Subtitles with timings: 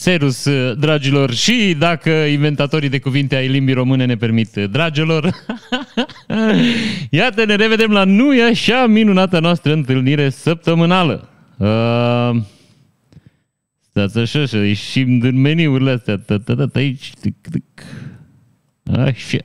[0.00, 5.30] Serus, dragilor, și dacă inventatorii de cuvinte ai limbii române ne permit, dragilor,
[7.10, 11.28] iată, ne revedem la nu e așa minunata noastră întâlnire săptămânală.
[11.56, 12.42] Uh,
[13.90, 16.20] stați așa, așa, ieșim din meniurile astea,
[16.72, 17.10] aici,
[18.92, 19.38] așa.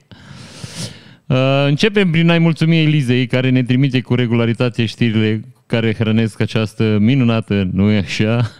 [1.26, 6.98] Uh, începem prin a-i mulțumi Elizei, care ne trimite cu regularitate știrile care hrănesc această
[7.00, 8.52] minunată, nu e așa?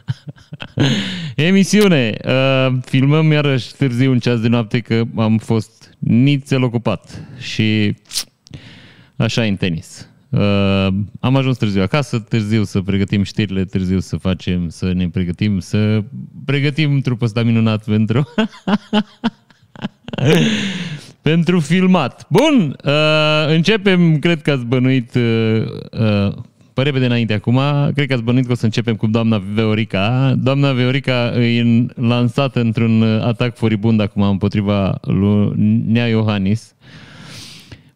[1.36, 2.18] Emisiune.
[2.26, 7.96] Uh, filmăm iarăși târziu un ceas de noapte că am fost nițel ocupat și
[9.16, 10.08] așa în tenis.
[10.30, 10.88] Uh,
[11.20, 16.04] am ajuns târziu acasă, târziu să pregătim știrile, târziu să facem, să ne pregătim, să
[16.46, 18.28] pregătim trupul ăsta minunat pentru...
[21.22, 22.26] pentru filmat.
[22.30, 26.34] Bun, uh, începem, cred că ați bănuit uh, uh,
[26.74, 27.60] pe repede înainte acum,
[27.94, 30.36] cred că ați bănuit că o să începem cu doamna Veorica.
[30.38, 35.54] Doamna Veorica e lansată într-un atac furibund acum împotriva lui
[35.88, 36.76] Nea Iohannis.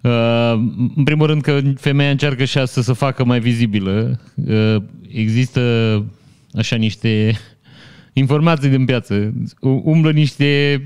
[0.01, 0.59] Uh,
[0.95, 4.19] în primul rând că femeia încearcă și să se facă mai vizibilă.
[4.35, 4.75] Uh,
[5.11, 5.61] există
[6.53, 7.39] așa niște
[8.13, 9.33] informații din piață.
[9.83, 10.81] Umblă niște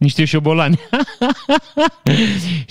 [0.00, 0.78] niște șobolani.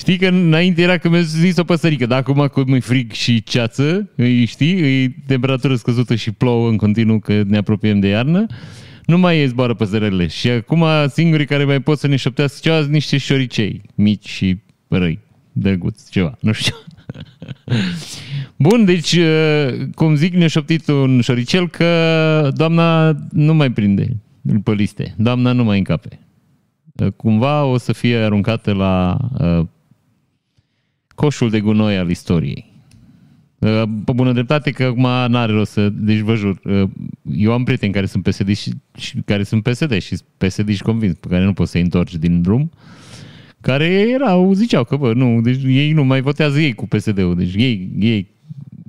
[0.02, 3.44] știi că înainte era că mi-a zis o păsărică, dar acum cum e frig și
[3.44, 8.46] ceață, îi, știi, e temperatură scăzută și plouă în continuu că ne apropiem de iarnă,
[9.06, 10.28] nu mai e zboară păsărele.
[10.28, 14.58] Și acum singurii care mai pot să ne șoptească ceva sunt niște șoricei mici și
[14.88, 15.20] răi,
[15.52, 16.76] drăguți, ceva, nu știu.
[18.56, 24.18] Bun, deci, uh, cum zic, ne-a șoptit un șoricel că doamna nu mai prinde
[24.64, 25.14] pe liste.
[25.18, 26.20] Doamna nu mai încape.
[27.00, 29.66] Uh, cumva o să fie aruncată la uh,
[31.16, 32.70] coșul de gunoi al istoriei.
[33.60, 35.90] Uh, pe bună dreptate că acum n-are rost să...
[35.90, 36.90] Deci vă jur, uh,
[37.32, 41.16] eu am prieteni care sunt PSD și, și care sunt PSD și PSD și convins,
[41.20, 42.72] pe care nu poți să-i întorci din drum,
[43.62, 47.54] care erau, ziceau că, bă, nu, deci ei nu mai votează ei cu PSD-ul, deci
[47.56, 48.28] ei, ei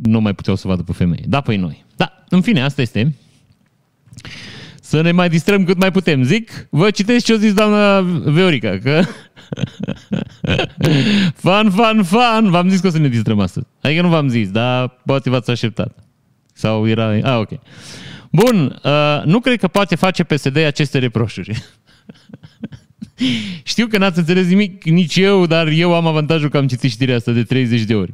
[0.02, 1.24] nu mai puteau să vadă pe femei.
[1.26, 1.84] Da, păi noi.
[1.96, 3.14] Da, în fine, asta este.
[4.90, 6.22] Să ne mai distrăm cât mai putem.
[6.22, 9.02] Zic, vă citesc ce-o zis doamna Veorica, că...
[11.44, 12.50] fan, fan, fan!
[12.50, 13.66] V-am zis că o să ne distrăm astăzi.
[13.80, 15.98] Adică nu v-am zis, dar poate v-ați așteptat.
[16.52, 17.08] Sau era...
[17.22, 17.48] Ah, ok.
[18.30, 21.62] Bun, uh, nu cred că poate face PSD aceste reproșuri.
[23.62, 27.16] Știu că n-ați înțeles nimic, nici eu, dar eu am avantajul că am citit știrea
[27.16, 28.12] asta de 30 de ori.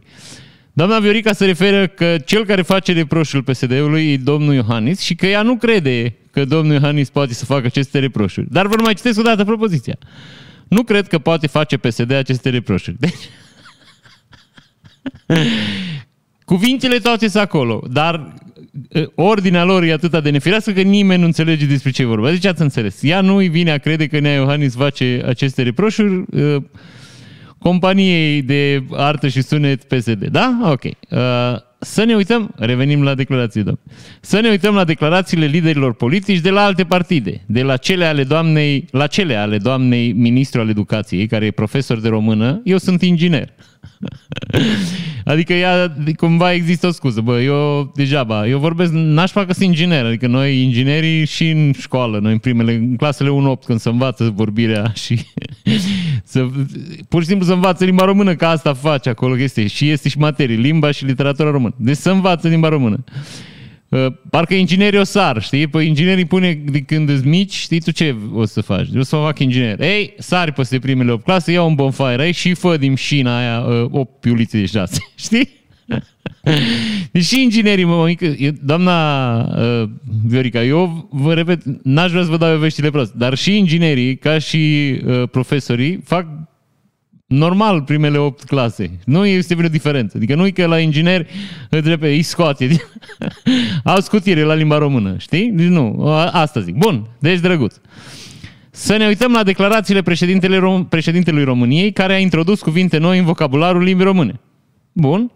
[0.73, 5.27] Doamna Viorica se referă că cel care face reproșul PSD-ului e domnul Iohannis și că
[5.27, 8.47] ea nu crede că domnul Iohannis poate să facă aceste reproșuri.
[8.51, 9.99] Dar vă mai citesc o dată propoziția.
[10.69, 12.97] Nu cred că poate face PSD aceste reproșuri.
[12.99, 13.29] Deci...
[16.45, 18.35] Cuvintele toate sunt acolo, dar
[19.15, 22.31] ordinea lor e atât de nefirească că nimeni nu înțelege despre ce e vorba.
[22.31, 23.03] Deci ați înțeles.
[23.03, 26.25] Ea nu îi vine a crede că Nea Iohannis face aceste reproșuri
[27.59, 30.27] companiei de artă și sunet PSD.
[30.27, 30.59] Da?
[30.63, 30.85] Ok.
[30.85, 30.91] Uh,
[31.87, 33.79] să ne uităm, revenim la declarații, domn.
[34.21, 38.25] Să ne uităm la declarațiile liderilor politici de la alte partide, de la cele ale
[38.25, 43.03] doamnei, la cele ale doamnei ministru al educației, care e profesor de română, eu sunt
[43.03, 43.53] inginer.
[45.25, 50.05] adică ea, cumva există o scuză, bă, eu degeaba, eu vorbesc, n-aș facă sunt inginer,
[50.05, 54.33] adică noi inginerii și în școală, noi în primele, în clasele 1-8 când se învață
[54.35, 55.21] vorbirea și
[56.25, 56.47] să,
[57.09, 60.19] pur și simplu să învață limba română, că asta face acolo, este și este și
[60.19, 61.75] materie, limba și literatura română.
[61.77, 63.05] Deci să învață limba română.
[63.09, 63.55] Uh,
[64.31, 65.67] parcă inginerii o sar, știi?
[65.67, 68.87] Păi inginerii pune de când îți mici, știi tu ce o să faci?
[68.97, 69.81] O să fac inginer.
[69.81, 73.61] Ei, sari peste primele 8 clase, ia un bonfire aici și fă din șina aia
[73.61, 75.49] uh, 8 piulițe de 6, știi?
[77.11, 79.89] Deci și inginerii, mă, mică, doamna uh,
[80.25, 84.17] Viorica, eu vă repet, n-aș vrea să vă dau eu veștile prost, dar și inginerii,
[84.17, 86.27] ca și uh, profesorii, fac
[87.27, 88.99] normal primele 8 clase.
[89.05, 90.17] Nu este vreo diferență.
[90.17, 91.27] Adică nu e că la inginer
[91.71, 92.69] îți repede, îi scoate.
[93.85, 95.51] Au scutire la limba română, știi?
[95.51, 96.75] Deci nu, asta zic.
[96.75, 97.75] Bun, deci drăguț.
[98.71, 103.83] Să ne uităm la declarațiile președintele președintelui României care a introdus cuvinte noi în vocabularul
[103.83, 104.41] limbii române.
[104.93, 105.31] Bun.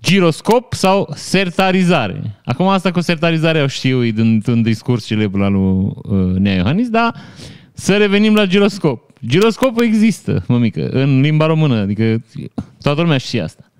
[0.00, 2.40] Giroscop sau sertarizare.
[2.44, 6.88] Acum asta cu sertarizarea o știu din un discurs celebru al lui uh, Nea Iohannis,
[6.88, 7.14] dar
[7.72, 9.11] să revenim la giroscop.
[9.26, 12.22] Giroscopul există, mămică, în limba română, adică
[12.82, 13.70] toată lumea știe asta.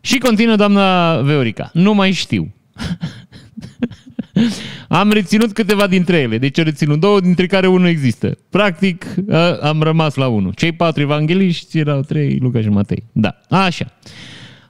[0.00, 1.70] Și continuă doamna Veorica.
[1.72, 2.54] Nu mai știu.
[4.88, 8.38] am reținut câteva dintre ele, deci am reținut două, dintre care unul există.
[8.50, 9.06] Practic,
[9.60, 10.52] am rămas la unul.
[10.52, 13.04] Cei patru evangeliști erau trei, Luca și Matei.
[13.12, 13.92] Da, așa.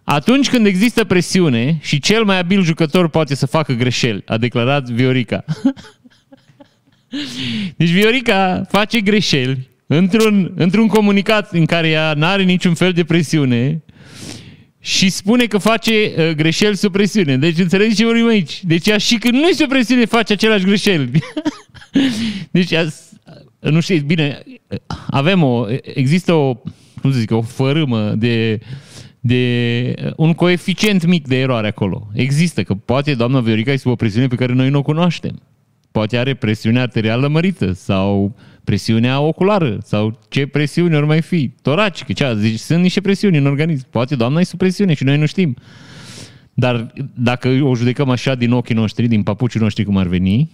[0.05, 4.89] Atunci când există presiune și cel mai abil jucător poate să facă greșeli, a declarat
[4.89, 5.45] Viorica.
[7.77, 13.05] Deci Viorica face greșeli într-un, într-un comunicat în care ea nu are niciun fel de
[13.05, 13.83] presiune
[14.81, 17.37] și spune că face uh, greșeli sub presiune.
[17.37, 18.65] Deci înțelegi ce vorbim aici?
[18.65, 21.11] Deci ea și când nu e sub presiune face aceleași greșeli.
[22.51, 22.89] deci ea,
[23.61, 24.43] nu știu, bine,
[25.07, 26.55] avem o, există o,
[27.01, 28.59] cum să zic, o fărâmă de,
[29.21, 32.09] de un coeficient mic de eroare acolo.
[32.15, 35.43] Există, că poate doamna Viorica este o presiune pe care noi nu o cunoaștem.
[35.91, 38.35] Poate are presiune arterială mărită sau
[38.65, 41.49] presiunea oculară sau ce presiune ori mai fi.
[41.63, 43.87] Toracică, cea, deci sunt niște presiuni în organism.
[43.91, 45.57] Poate doamna e sub presiune și noi nu știm.
[46.55, 50.51] Dar dacă o judecăm așa din ochii noștri, din papucii noștri cum ar veni,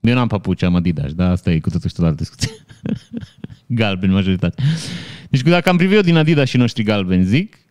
[0.00, 2.50] eu n-am papuci, am Adidas, dar asta e cu totul și tot altă discuție.
[3.66, 4.62] Galben, majoritate.
[5.30, 7.63] Deci dacă am privit eu din Adidas și noștri galbeni, zic, uh,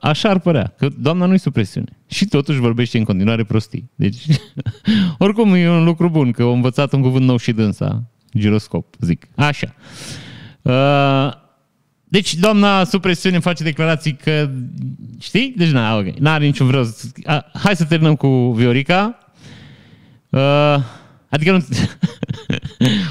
[0.00, 1.98] așa ar părea, că doamna nu-i sub presiune.
[2.06, 3.90] Și totuși vorbește în continuare prostii.
[3.94, 4.24] Deci,
[5.18, 8.02] oricum e un lucru bun, că au învățat un cuvânt nou și dânsa.
[8.36, 9.28] Giroscop, zic.
[9.34, 9.74] Așa.
[10.62, 11.32] Uh,
[12.04, 14.50] deci, doamna sub presiune face declarații că,
[15.18, 15.54] știi?
[15.56, 16.84] Deci, n ok, n-are niciun vreau.
[17.52, 19.18] Hai să terminăm cu Viorica.
[20.28, 20.76] Uh,
[21.30, 21.58] Adică nu...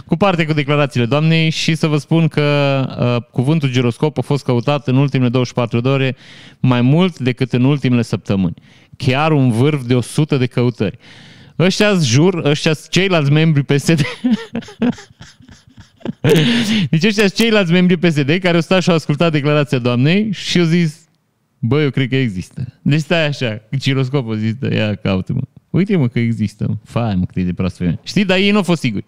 [0.06, 4.44] cu parte cu declarațiile doamnei și să vă spun că uh, cuvântul giroscop a fost
[4.44, 6.16] căutat în ultimele 24 de ore
[6.60, 8.54] mai mult decât în ultimele săptămâni.
[8.98, 10.98] Chiar un vârf de 100 de căutări.
[11.60, 14.02] Ăștia jur, ăștia ceilalți membri PSD.
[16.90, 20.66] deci ăștia ceilalți membri PSD care au stat și au ascultat declarația doamnei și au
[20.66, 21.08] zis
[21.60, 22.80] Bă, eu cred că există.
[22.82, 25.42] Deci stai așa, giroscopul există, ia caută-mă.
[25.70, 26.80] Uite mă că există.
[26.84, 28.00] Fai mă cât e de proastă femeie.
[28.04, 28.26] Știi?
[28.26, 29.06] Dar ei nu au fost siguri.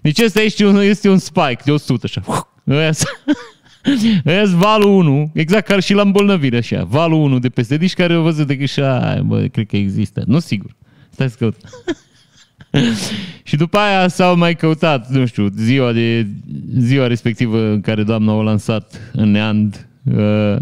[0.00, 2.48] Deci ăsta este un, este un spike de 100 așa.
[2.68, 2.90] Ăia
[4.26, 6.84] Ăia valul 1, exact ca și la îmbolnăvire așa.
[6.84, 8.80] Valul 1 de peste dici care au văzut de că și
[9.24, 10.22] bă, cred că există.
[10.26, 10.76] Nu sigur.
[11.10, 11.56] Stai să căut.
[13.42, 16.26] și după aia s-au mai căutat, nu știu, ziua, de,
[16.78, 19.88] ziua respectivă în care doamna o lansat în neand.
[20.04, 20.56] Uh,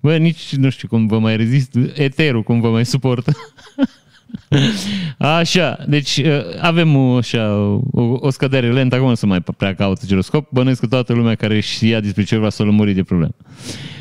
[0.00, 3.32] bă, nici nu știu cum vă mai rezist, eterul cum vă mai suportă.
[5.18, 7.54] Așa, deci uh, avem o, așa,
[7.90, 11.34] o, o scădere lentă, acum nu să mai prea caută giroscop, bănuiesc că toată lumea
[11.34, 13.34] care știa despre ce vrea să lămuri de problemă.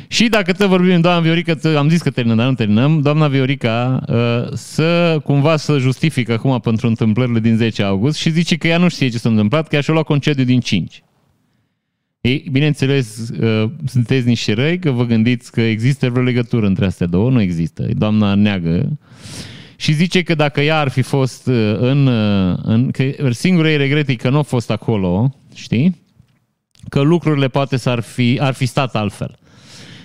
[0.07, 4.03] Și dacă tot vorbim, doamna Viorica, am zis că terminăm, dar nu terminăm, doamna Viorica
[4.07, 4.15] uh,
[4.53, 8.87] să cumva să justifică acum pentru întâmplările din 10 august și zice că ea nu
[8.87, 11.03] știe ce s-a întâmplat, că ea și-a luat concediu din 5.
[12.21, 17.07] Ei, bineînțeles, uh, sunteți niște răi, că vă gândiți că există vreo legătură între astea
[17.07, 17.87] două, nu există.
[17.97, 18.97] Doamna neagă
[19.79, 22.07] și zice că dacă ea ar fi fost uh, în...
[22.07, 26.05] Uh, în că singurul ei regret e că nu a fost acolo, știi?
[26.89, 29.37] Că lucrurile poate s-ar fi, ar fi stat altfel.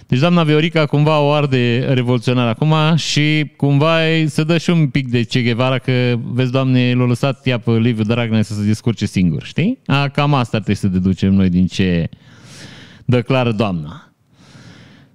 [0.06, 5.08] Deci doamna Viorica cumva o arde revoluționar acum și cumva să dă și un pic
[5.08, 9.06] de Ce Guevara că, vezi, doamne, l-a lăsat ea pe Liviu Dragnea să se descurce
[9.06, 9.78] singur, știi?
[9.86, 12.08] A, cam asta trebuie să deducem noi din ce
[13.04, 14.11] declară doamna.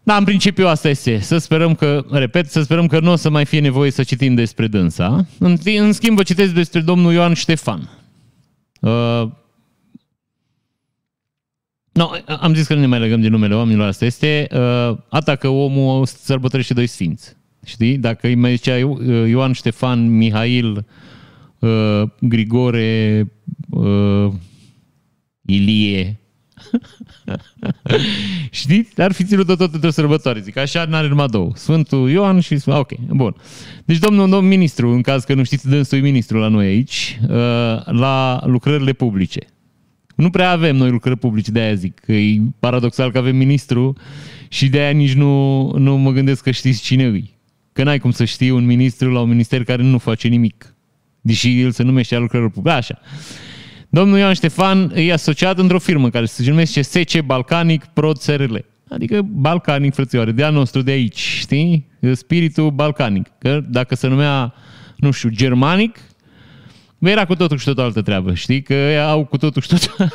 [0.07, 1.19] Da, în principiu asta este.
[1.19, 4.35] Să sperăm că, repet, să sperăm că nu o să mai fie nevoie să citim
[4.35, 5.25] despre dânsa.
[5.39, 7.89] În, în schimb, vă citesc despre domnul Ioan Ștefan.
[8.81, 9.27] Uh,
[11.91, 12.09] No,
[12.39, 14.47] am zis că nu ne mai legăm de numele oamenilor, asta este.
[14.51, 17.35] Uh, atacă omul sărbătorește doi sfinți.
[17.65, 17.97] Știi?
[17.97, 18.75] Dacă îi mai zicea
[19.27, 20.85] Ioan Ștefan, Mihail,
[21.59, 23.31] uh, Grigore,
[23.69, 24.31] uh,
[25.45, 26.19] Ilie,
[28.49, 28.87] Știi?
[28.97, 30.39] Ar fi ținut tot într-o sărbătoare.
[30.39, 31.51] Zic, așa n-are numai două.
[31.55, 32.57] Sfântul Ioan și...
[32.65, 33.35] Ok, bun.
[33.85, 37.29] Deci domnul, domnul ministru, în caz că nu știți, dânsul ministru la noi aici, uh,
[37.85, 39.39] la lucrările publice.
[40.15, 43.95] Nu prea avem noi lucrări publice, de aia zic că e paradoxal că avem ministru
[44.47, 47.35] și de aia nici nu, nu mă gândesc că știți cine îi.
[47.73, 50.75] Că n-ai cum să știi un ministru la un minister care nu face nimic.
[51.21, 52.75] Deși el se numește lucrări publice.
[52.75, 52.99] Așa.
[53.97, 58.55] Domnul Ioan Ștefan e asociat într-o firmă care se numește SC Balcanic Pro SRL.
[58.89, 61.87] Adică balcanic, frățioare, de a nostru de aici, știi?
[62.13, 63.27] Spiritul balcanic.
[63.37, 64.53] Că dacă se numea,
[64.95, 65.99] nu știu, germanic,
[66.99, 68.61] era cu totul și totul altă treabă, știi?
[68.61, 70.09] Că au cu totul și totul...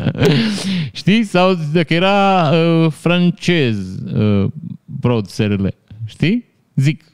[1.00, 1.22] știi?
[1.24, 4.50] Sau dacă era uh, francez, uh,
[5.00, 5.66] Prod SRL,
[6.04, 6.44] știi?
[6.74, 7.04] Zic,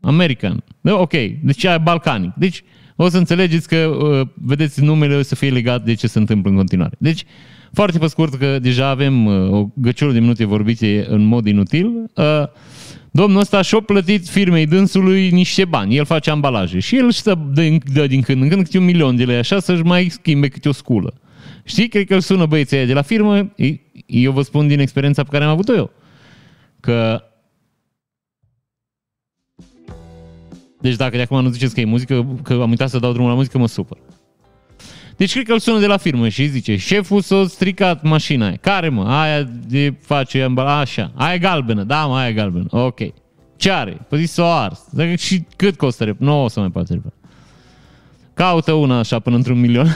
[0.00, 0.64] American.
[0.82, 1.12] Ok,
[1.42, 2.32] deci e balcanic.
[2.34, 2.64] Deci,
[3.00, 6.50] o să înțelegeți că, uh, vedeți, numele o să fie legat de ce se întâmplă
[6.50, 6.94] în continuare.
[6.98, 7.24] Deci,
[7.72, 11.86] foarte pe scurt, că deja avem uh, o găciură de minute vorbite în mod inutil,
[12.14, 12.24] uh,
[13.10, 15.96] domnul ăsta și-a plătit firmei dânsului niște bani.
[15.96, 19.16] El face ambalaje și el să dă, dă din când în când câte un milion
[19.16, 21.14] de lei așa să-și mai schimbe câte o sculă.
[21.64, 21.88] Știi?
[21.88, 23.54] Cred că îl sună băieții de la firmă.
[24.06, 25.90] Eu vă spun din experiența pe care am avut-o eu.
[26.80, 27.22] Că
[30.80, 33.30] Deci dacă de acum nu ziceți că e muzică, că am uitat să dau drumul
[33.30, 33.98] la muzică, mă supăr.
[35.16, 38.56] Deci cred că îl sună de la firmă și zice, șeful s-a stricat mașina aia.
[38.60, 39.04] Care mă?
[39.04, 43.00] Aia de face, așa, aia e galbenă, da mă, aia e galbenă, ok.
[43.56, 44.06] Ce are?
[44.08, 44.86] Păi s-o ars.
[45.16, 46.16] Și cât costă?
[46.18, 47.14] Nu o să mai poate repara.
[48.38, 49.86] Caută una așa până într-un milion.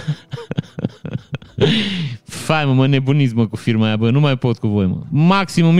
[2.24, 5.00] Fai mă, mă nebuniți mă cu firma aia, bă, nu mai pot cu voi mă.
[5.10, 5.78] Maxim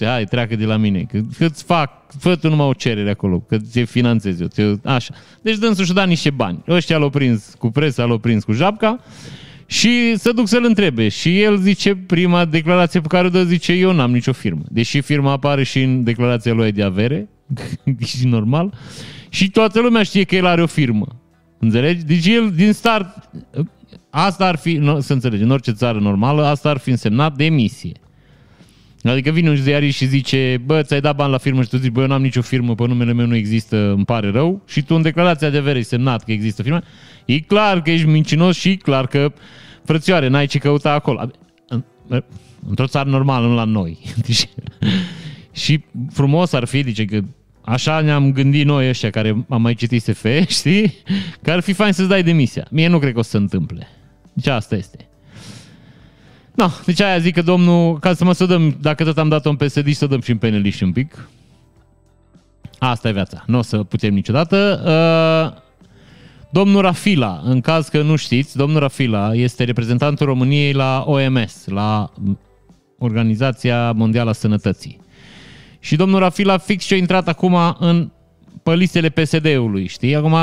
[0.00, 1.02] 1.200.000, hai, treacă de la mine.
[1.02, 4.46] Că, că-ți fac, fă tu numai o cerere acolo, că ți finanțez eu.
[4.46, 5.14] Te, așa.
[5.42, 6.62] Deci dânsul și-a dat niște bani.
[6.68, 9.00] Ăștia l-au prins cu presa, l-au prins cu japca
[9.66, 11.08] și să duc să-l întrebe.
[11.08, 14.62] Și el zice, prima declarație pe care o dă, zice, eu n-am nicio firmă.
[14.68, 17.28] Deși firma apare și în declarația lui de avere,
[18.04, 18.74] și normal,
[19.28, 21.19] și toată lumea știe că el are o firmă.
[21.60, 22.04] Înțelegi?
[22.04, 23.30] Deci el din start,
[24.10, 27.92] asta ar fi, să înțelegi, în orice țară normală, asta ar fi însemnat demisie.
[29.02, 31.90] Adică vine un ziarist și zice, bă, ți-ai dat bani la firmă și tu zici,
[31.90, 34.94] bă, eu n-am nicio firmă, pe numele meu nu există, îmi pare rău, și tu
[34.94, 36.80] în declarația de avere ai semnat că există firmă,
[37.24, 39.32] e clar că ești mincinos și e clar că,
[39.84, 41.30] frățioare, n-ai ce căuta acolo.
[42.68, 43.98] Într-o țară normală, nu la noi.
[44.26, 44.48] Deci,
[45.52, 47.20] și frumos ar fi, zice, că
[47.64, 50.24] Așa ne-am gândit noi ăștia care am mai citit SF,
[50.58, 50.94] știi?
[51.42, 52.66] Că ar fi fain să-ți dai demisia.
[52.70, 53.88] Mie nu cred că o să se întâmple.
[54.32, 55.08] Deci asta este.
[56.54, 59.50] No, deci aia zic că domnul, ca să mă să dăm, dacă tot am dat-o
[59.50, 61.28] în PSD, să dăm și în PNL și un pic.
[62.78, 63.44] Asta e viața.
[63.46, 64.82] Nu o să putem niciodată.
[64.84, 65.62] Uh,
[66.50, 72.12] domnul Rafila, în caz că nu știți, domnul Rafila este reprezentantul României la OMS, la
[72.98, 75.00] Organizația Mondială a Sănătății.
[75.80, 78.10] Și domnul Rafila fix și-a intrat acum în
[78.62, 80.16] pe listele PSD-ului, știi?
[80.16, 80.36] Acum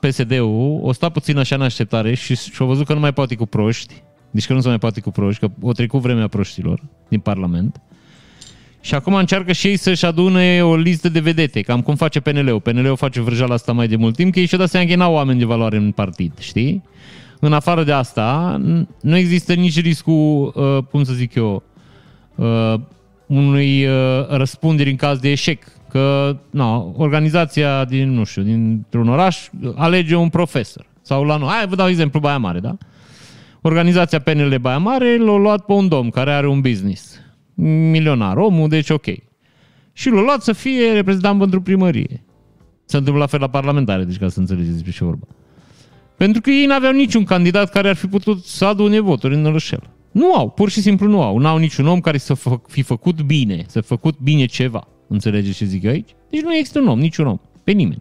[0.00, 3.46] PSD-ul o sta puțin așa în așteptare și și-a văzut că nu mai poate cu
[3.46, 7.20] proști, deci că nu se mai poate cu proști, că o trecut vremea proștilor din
[7.20, 7.80] Parlament.
[8.80, 12.60] Și acum încearcă și ei să-și adune o listă de vedete, cam cum face PNL-ul.
[12.60, 15.14] PNL-ul face vrăjeala asta mai de mult timp, că ei și-au dat seama că n-au
[15.14, 16.82] oameni de valoare în partid, știi?
[17.40, 18.60] În afară de asta,
[19.00, 21.62] nu există nici riscul, uh, cum să zic eu,
[22.34, 22.74] uh,
[23.32, 23.92] unui uh,
[24.28, 25.64] răspunderi în caz de eșec.
[25.88, 30.86] Că na, organizația din, nu știu, dintr-un oraș alege un profesor.
[31.02, 31.48] Sau la noi.
[31.48, 32.76] Hai, vă dau exemplu Baia Mare, da?
[33.60, 37.20] Organizația PNL Baia Mare l-a luat pe un domn care are un business.
[37.90, 39.06] Milionar, omul, deci ok.
[39.92, 42.24] Și l-a luat să fie reprezentant pentru primărie.
[42.84, 45.26] Se întâmplă la fel la parlamentare, deci ca să înțelegeți despre ce vorba.
[46.16, 49.90] Pentru că ei n-aveau niciun candidat care ar fi putut să adune voturi în Rășel.
[50.12, 51.38] Nu au, pur și simplu nu au.
[51.38, 52.34] N-au niciun om care să
[52.66, 54.88] fi făcut bine, să fi făcut bine ceva.
[55.08, 56.10] Înțelegeți ce zic eu aici?
[56.30, 58.00] Deci nu există un om, niciun om, pe nimeni.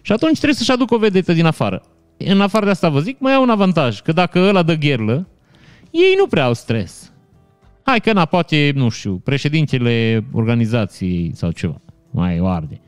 [0.00, 1.82] Și atunci trebuie să-și aducă o vedetă din afară.
[2.16, 5.28] În afară de asta vă zic, mai au un avantaj, că dacă ăla dă gherlă,
[5.90, 7.12] ei nu prea au stres.
[7.82, 11.80] Hai că na, poate, nu știu, președintele organizației sau ceva,
[12.10, 12.80] mai o arde.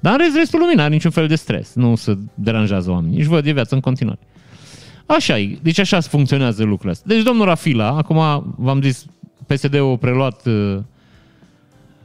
[0.00, 1.74] Dar în rest, restul lumii are niciun fel de stres.
[1.74, 3.18] Nu se deranjează oamenii.
[3.18, 4.18] Își văd de viață în continuare.
[5.06, 5.58] Așa e.
[5.62, 7.14] Deci așa funcționează lucrurile astea.
[7.14, 9.06] Deci domnul Rafila, acum v-am zis,
[9.46, 10.78] PSD-ul a preluat uh,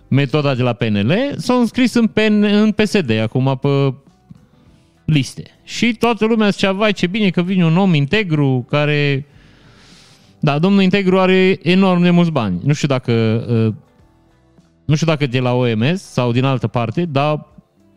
[0.08, 3.94] metoda de la PNL, s-au înscris în, PN, în PSD, acum pe
[5.06, 5.44] liste.
[5.64, 9.26] Și toată lumea zicea, vai ce bine că vine un om integru care...
[10.42, 12.60] Da, domnul Integru are enorm de mulți bani.
[12.64, 13.12] Nu știu dacă
[13.50, 13.74] uh,
[14.86, 17.48] nu știu dacă de la OMS sau din altă parte, dar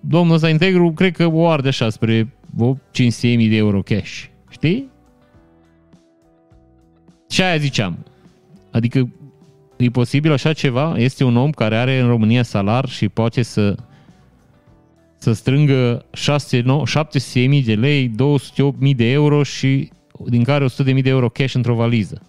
[0.00, 4.24] domnul ăsta Integru cred că o arde așa spre 500.000 de euro cash.
[4.50, 4.91] Știi?
[7.32, 8.06] Și aia ziceam.
[8.70, 9.12] Adică
[9.76, 10.94] e posibil așa ceva?
[10.96, 13.74] Este un om care are în România salar și poate să
[15.16, 19.90] să strângă 700.000 de lei, 208.000 de euro și
[20.26, 22.22] din care 100.000 de euro cash într-o valiză.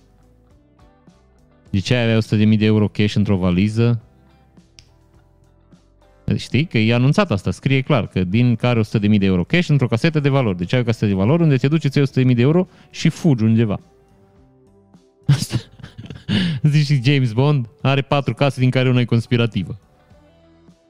[1.69, 2.17] De ce ai avea
[2.51, 4.01] 100.000 de euro cash într-o valiză?
[6.35, 9.87] Știi că e anunțat asta, scrie clar că din care 100.000 de euro cash într-o
[9.87, 10.57] casetă de valori.
[10.57, 13.79] Deci ai o casetă de valori unde te duci, 100.000 de euro și fugi undeva.
[15.27, 15.57] Asta.
[16.61, 19.79] Zici și James Bond are patru case din care una e conspirativă.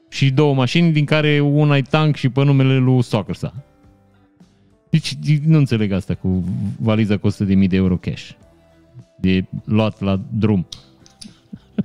[0.08, 3.54] Și două mașini din care una e tank și pe numele lui Soccersa.
[4.90, 5.14] Deci
[5.44, 6.44] nu înțeleg asta cu
[6.78, 8.30] valiza cu 100.000 de euro cash.
[9.20, 10.66] De luat la drum.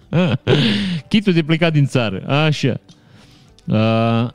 [1.10, 2.28] Chitul de plecat din țară.
[2.28, 2.80] Așa.
[3.66, 4.30] Uh,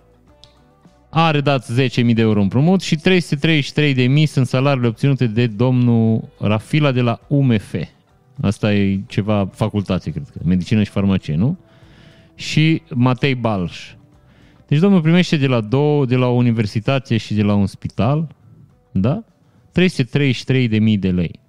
[1.09, 7.01] are dat 10.000 de euro împrumut și 333.000 sunt salariile obținute de domnul Rafila de
[7.01, 7.75] la UMF.
[8.41, 10.41] Asta e ceva facultate, cred că.
[10.45, 11.59] Medicină și farmacie, nu?
[12.35, 13.95] Și Matei Balș.
[14.67, 18.35] Deci domnul primește de la două, de la o universitate și de la un spital,
[18.93, 19.25] da?
[19.81, 21.41] 333.000 de lei.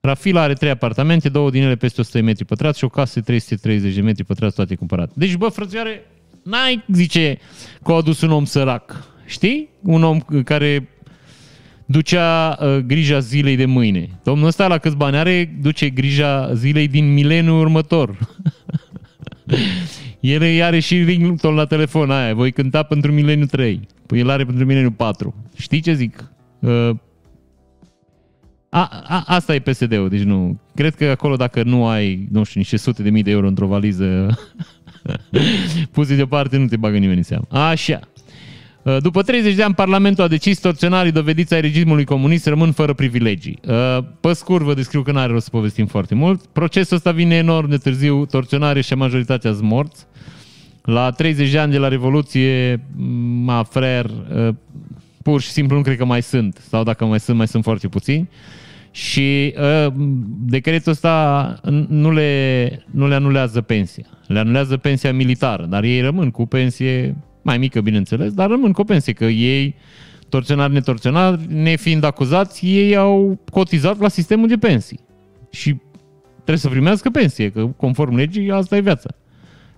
[0.00, 3.20] Rafila are trei apartamente, două din ele peste 100 metri pătrați și o casă de
[3.20, 5.12] 330 de metri pătrați, toate cumpărate.
[5.16, 6.04] Deci, bă, frățioare,
[6.42, 7.38] N-ai, zice,
[7.82, 9.08] că a adus un om sărac.
[9.26, 9.68] Știi?
[9.82, 10.88] Un om care
[11.90, 14.08] ducea uh, grija zilei de mâine.
[14.22, 18.16] Domnul ăsta la câți bani are, duce grija zilei din mileniul următor.
[20.20, 23.80] el are și ringtone la telefon aia, voi cânta pentru mileniul 3.
[24.06, 25.34] Păi el are pentru mileniul 4.
[25.56, 26.32] Știi ce zic?
[26.58, 26.90] Uh,
[28.68, 30.60] a, a, asta e PSD-ul, deci nu.
[30.74, 33.66] Cred că acolo dacă nu ai, nu știu, niște sute de mii de euro într-o
[33.66, 34.38] valiză
[35.92, 37.44] puse deoparte, nu te bagă nimeni în seamă.
[37.48, 38.00] Așa.
[38.90, 42.92] Uh, după 30 de ani, Parlamentul a decis torționarii dovediți ai regimului comunist rămân fără
[42.92, 43.58] privilegii.
[43.68, 46.46] Uh, pe scurt, vă descriu că n-are rost să povestim foarte mult.
[46.46, 50.06] Procesul ăsta vine enorm de târziu, torționarii și majoritatea sunt morți.
[50.82, 52.80] La 30 de ani de la Revoluție,
[53.44, 54.54] ma frer, uh,
[55.22, 57.88] pur și simplu nu cred că mai sunt, sau dacă mai sunt, mai sunt foarte
[57.88, 58.28] puțini.
[58.90, 59.92] Și uh,
[60.38, 61.54] decretul ăsta
[61.88, 64.06] nu le, nu le anulează pensia.
[64.26, 68.80] Le anulează pensia militară, dar ei rămân cu pensie mai mică, bineînțeles, dar rămân cu
[68.80, 69.74] o pensie, că ei,
[70.28, 75.00] torționari, netorționari, nefiind acuzați, ei au cotizat la sistemul de pensii.
[75.50, 75.76] Și
[76.32, 79.10] trebuie să primească pensie, că conform legii, asta e viața.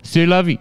[0.00, 0.60] Se la vie.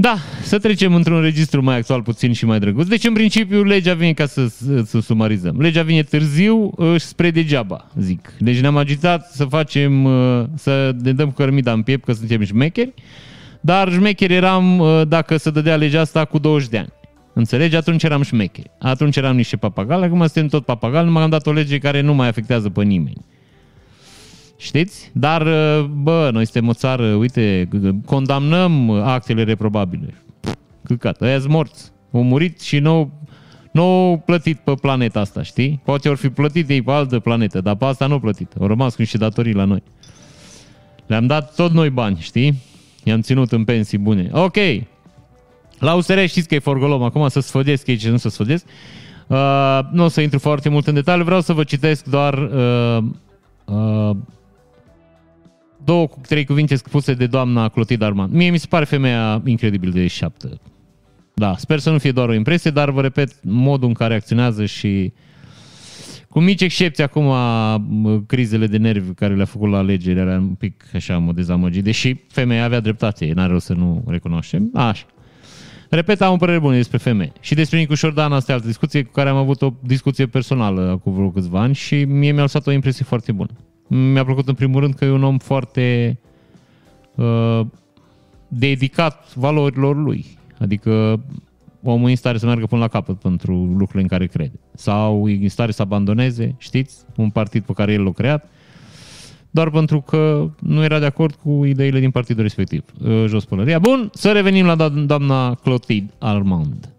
[0.00, 2.86] Da, să trecem într-un registru mai actual puțin și mai drăguț.
[2.86, 5.60] Deci, în principiu, legea vine ca să, să, să sumarizăm.
[5.60, 8.32] Legea vine târziu spre degeaba, zic.
[8.38, 12.94] Deci ne-am agitat să facem, uh, să ne dăm cărmida în piept că suntem șmecheri,
[13.60, 16.92] dar șmecheri eram uh, dacă se dădea legea asta cu 20 de ani.
[17.32, 17.76] Înțelegi?
[17.76, 18.70] Atunci eram șmecheri.
[18.78, 22.14] Atunci eram niște papagali, acum suntem tot papagali, numai am dat o lege care nu
[22.14, 23.24] mai afectează pe nimeni.
[24.56, 25.10] Știți?
[25.14, 27.68] Dar, uh, bă, noi suntem o țară, uite,
[28.04, 30.14] condamnăm actele reprobabile.
[30.84, 31.92] Căcat, ăia morți.
[32.12, 33.12] Au murit și nu
[33.70, 35.80] nu plătit pe planeta asta, știi?
[35.84, 38.54] Poate ori fi plătit ei pe altă planetă, dar pe asta nu plătit.
[38.60, 39.82] Au rămas cu niște datorii la noi.
[41.06, 42.54] Le-am dat tot noi bani, știi?
[43.04, 44.30] I-am ținut în pensii bune.
[44.32, 44.56] Ok.
[45.78, 47.02] La USR știți că e forgolom.
[47.02, 48.66] Acum să sfădesc aici, nu să sfădesc.
[49.26, 51.24] Uh, nu o să intru foarte mult în detaliu.
[51.24, 53.04] Vreau să vă citesc doar uh,
[53.64, 54.16] uh,
[55.84, 58.32] două, trei cuvinte spuse de doamna Clotilde Armand.
[58.32, 60.60] Mie mi se pare femeia incredibil de șaptă.
[61.34, 64.64] Da, sper să nu fie doar o impresie, dar vă repet, modul în care acționează
[64.64, 65.12] și
[66.30, 67.32] cu mici excepții acum
[68.26, 72.14] crizele de nervi care le-a făcut la alegeri, era un pic așa mă dezamăgit, deși
[72.28, 74.70] femeia avea dreptate, n-are rost să nu recunoaștem.
[74.74, 75.06] Așa.
[75.88, 77.32] Repet, am o părere bună despre femeie.
[77.40, 80.90] Și despre Nicu Șordan, asta e altă discuție cu care am avut o discuție personală
[80.90, 83.50] acum vreo câțiva ani și mie mi-a lăsat o impresie foarte bună.
[83.88, 86.18] Mi-a plăcut în primul rând că e un om foarte
[87.14, 87.60] uh,
[88.48, 90.26] dedicat valorilor lui.
[90.58, 91.20] Adică
[91.82, 94.60] omul e în stare să meargă până la capăt pentru lucrurile în care crede.
[94.74, 98.48] Sau e în stare să abandoneze, știți, un partid pe care el l-a creat,
[99.50, 102.84] doar pentru că nu era de acord cu ideile din partidul respectiv.
[103.04, 103.78] Uh, jos pălăria.
[103.78, 106.94] Bun, să revenim la doamna Clotilde Armand.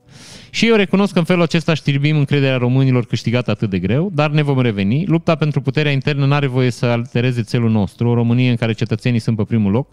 [0.54, 4.30] Și eu recunosc că în felul acesta știrbim încrederea românilor câștigată atât de greu, dar
[4.30, 5.06] ne vom reveni.
[5.06, 8.74] Lupta pentru puterea internă nu are voie să altereze țelul nostru, o Românie în care
[8.74, 9.88] cetățenii sunt pe primul loc,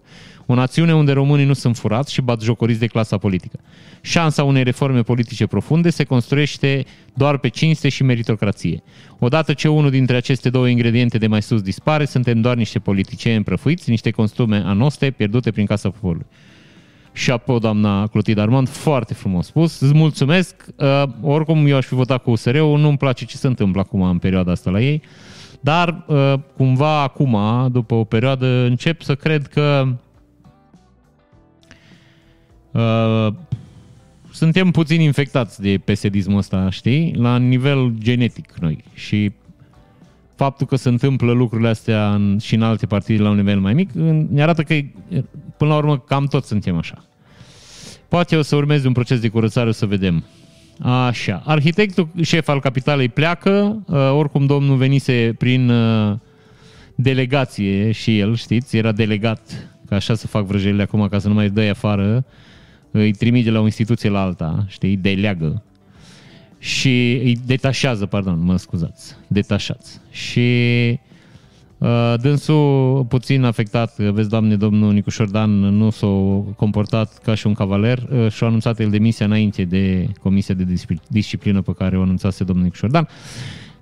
[0.50, 3.58] o națiune unde românii nu sunt furați și bat jocoriți de clasa politică.
[4.00, 6.84] Șansa unei reforme politice profunde se construiește
[7.14, 8.82] doar pe cinste și meritocrație.
[9.18, 13.36] Odată ce unul dintre aceste două ingrediente de mai sus dispare, suntem doar niște politicieni
[13.36, 16.26] împrăfuiți, niște costume anoste pierdute prin casa poporului.
[17.12, 19.80] Șapo, doamna Clotilde Armand, foarte frumos spus.
[19.80, 20.54] Îți mulțumesc.
[20.76, 24.18] Uh, oricum, eu aș fi votat cu USR-ul, nu-mi place ce se întâmplă acum în
[24.18, 25.02] perioada asta la ei,
[25.60, 27.38] dar uh, cumva acum,
[27.72, 29.88] după o perioadă, încep să cred că
[32.78, 33.34] uh,
[34.32, 37.14] suntem puțin infectați de pesedismul ăsta, știi?
[37.16, 38.84] La nivel genetic noi.
[38.94, 39.32] Și
[40.34, 43.74] faptul că se întâmplă lucrurile astea în, și în alte partide la un nivel mai
[43.74, 43.90] mic,
[44.30, 44.74] ne arată că,
[45.56, 47.04] până la urmă, cam toți suntem așa.
[48.08, 50.24] Poate o să urmeze un proces de curățare, o să vedem.
[50.80, 51.42] Așa.
[51.46, 56.16] Arhitectul șef al capitalei pleacă, uh, oricum domnul venise prin uh,
[56.94, 59.40] delegație și el, știți, era delegat,
[59.88, 62.24] că așa să fac vrăjelile acum ca să nu mai dă afară,
[62.90, 65.62] îi trimite la o instituție la alta, știi, deleagă
[66.58, 70.00] și îi detașează, pardon, mă scuzați, detașați.
[70.10, 70.48] Și
[71.78, 76.06] uh, dânsul puțin afectat, vezi, doamne, domnul Nicu Șordan nu s-a
[76.56, 80.74] comportat ca și un cavaler uh, și a anunțat el demisia înainte de comisia de
[81.08, 83.08] disciplină pe care o anunțase domnul Nicu Șordan.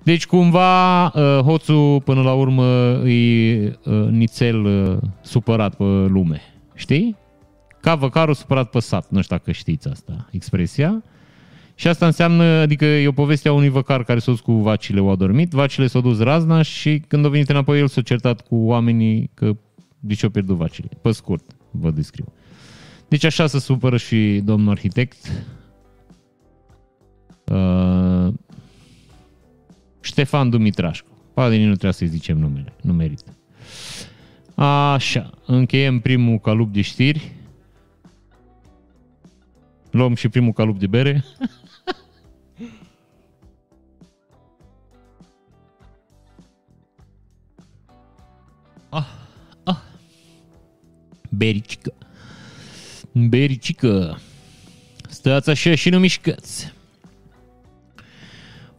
[0.03, 2.63] Deci, cumva, uh, hoțul, până la urmă,
[3.07, 6.41] e uh, nițel uh, supărat pe lume.
[6.75, 7.15] Știi?
[7.81, 9.09] Ca văcarul supărat pe sat.
[9.09, 11.03] Nu știu dacă știți asta, expresia.
[11.75, 14.99] Și asta înseamnă, adică e o poveste a unui văcar care s-a dus cu vacile,
[14.99, 18.55] au adormit, vacile s-au dus razna și când a venit înapoi el s-a certat cu
[18.55, 19.51] oamenii că
[19.99, 20.89] de ce au pierdut vacile.
[21.01, 22.33] Pe scurt, vă descriu.
[23.07, 25.45] Deci așa se supără și domnul arhitect.
[27.51, 28.33] Uh,
[30.01, 31.07] Ștefan Dumitrașcu.
[31.33, 33.37] Poate nu trebuie să-i zicem numele, nu merită.
[34.55, 37.31] Așa, încheiem primul calup de știri.
[39.97, 41.23] Luăm și primul calup de bere.
[48.89, 49.07] ah,
[49.63, 49.77] ah.
[51.29, 51.93] Bericică.
[53.11, 54.19] Bericică.
[55.09, 56.73] Stați așa și nu mișcați.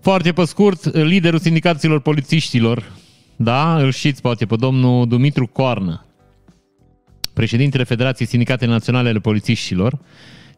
[0.01, 2.93] Foarte pe scurt, liderul sindicaților polițiștilor,
[3.37, 6.07] da, îl știți poate pe domnul Dumitru Coarnă,
[7.33, 9.99] președintele Federației Sindicate Naționale ale Polițiștilor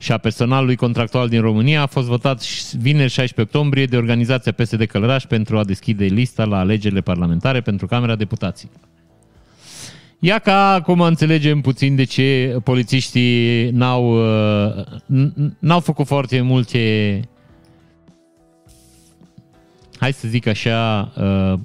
[0.01, 4.85] și a personalului contractual din România, a fost votat vineri 16 octombrie de organizația PSD
[4.85, 8.71] Călăraș pentru a deschide lista la alegerile parlamentare pentru Camera Deputații.
[10.19, 14.11] Ia ca acum înțelegem puțin de ce polițiștii n-au,
[14.77, 14.85] uh,
[15.59, 17.21] n-au făcut foarte multe
[19.97, 21.59] hai să zic așa, uh,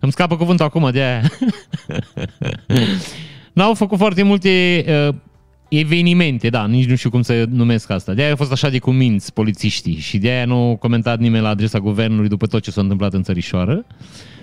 [0.00, 1.22] îmi scapă cuvântul acum de aia.
[3.52, 5.14] N-au făcut foarte multe uh,
[5.68, 8.12] evenimente, da, nici nu știu cum să numesc asta.
[8.14, 11.42] De aia a fost așa de cuminți polițiștii și de aia nu au comentat nimeni
[11.42, 13.86] la adresa guvernului după tot ce s-a întâmplat în țărișoară.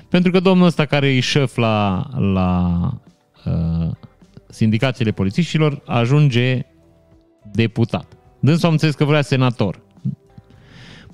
[0.09, 2.79] Pentru că domnul ăsta care e șef la, la
[3.45, 3.91] uh,
[4.49, 6.61] sindicațiile polițiștilor ajunge
[7.51, 8.17] deputat.
[8.39, 9.81] Dânsul am înțeles că vrea senator.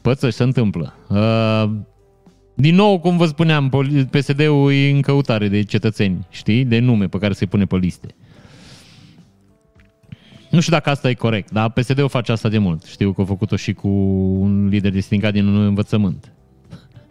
[0.02, 0.94] Păță se întâmplă.
[1.10, 1.70] Uh,
[2.56, 3.70] din nou, cum vă spuneam,
[4.10, 6.66] PSD-ul e în căutare de cetățeni, știi?
[6.66, 8.08] De nume pe care se pune pe liste.
[10.50, 12.84] Nu știu dacă asta e corect, dar PSD-ul face asta de mult.
[12.84, 13.88] Știu că a făcut-o și cu
[14.40, 16.32] un lider de sindicat din un învățământ.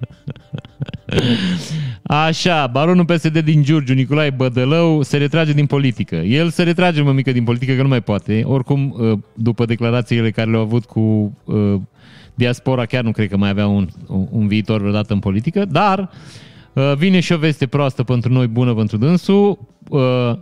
[2.03, 6.17] Așa, baronul PSD din Giurgiu, Nicolae Bădălău, se retrage din politică.
[6.17, 8.43] El se retrage, mă mică, din politică, că nu mai poate.
[8.45, 11.81] Oricum, uh, după declarațiile care le-au avut cu uh,
[12.35, 13.89] diaspora chiar nu cred că mai avea un,
[14.31, 16.11] un viitor vreodată în politică, dar
[16.73, 19.59] uh, vine și o veste proastă pentru noi, bună pentru dânsul.
[19.89, 20.33] Uh,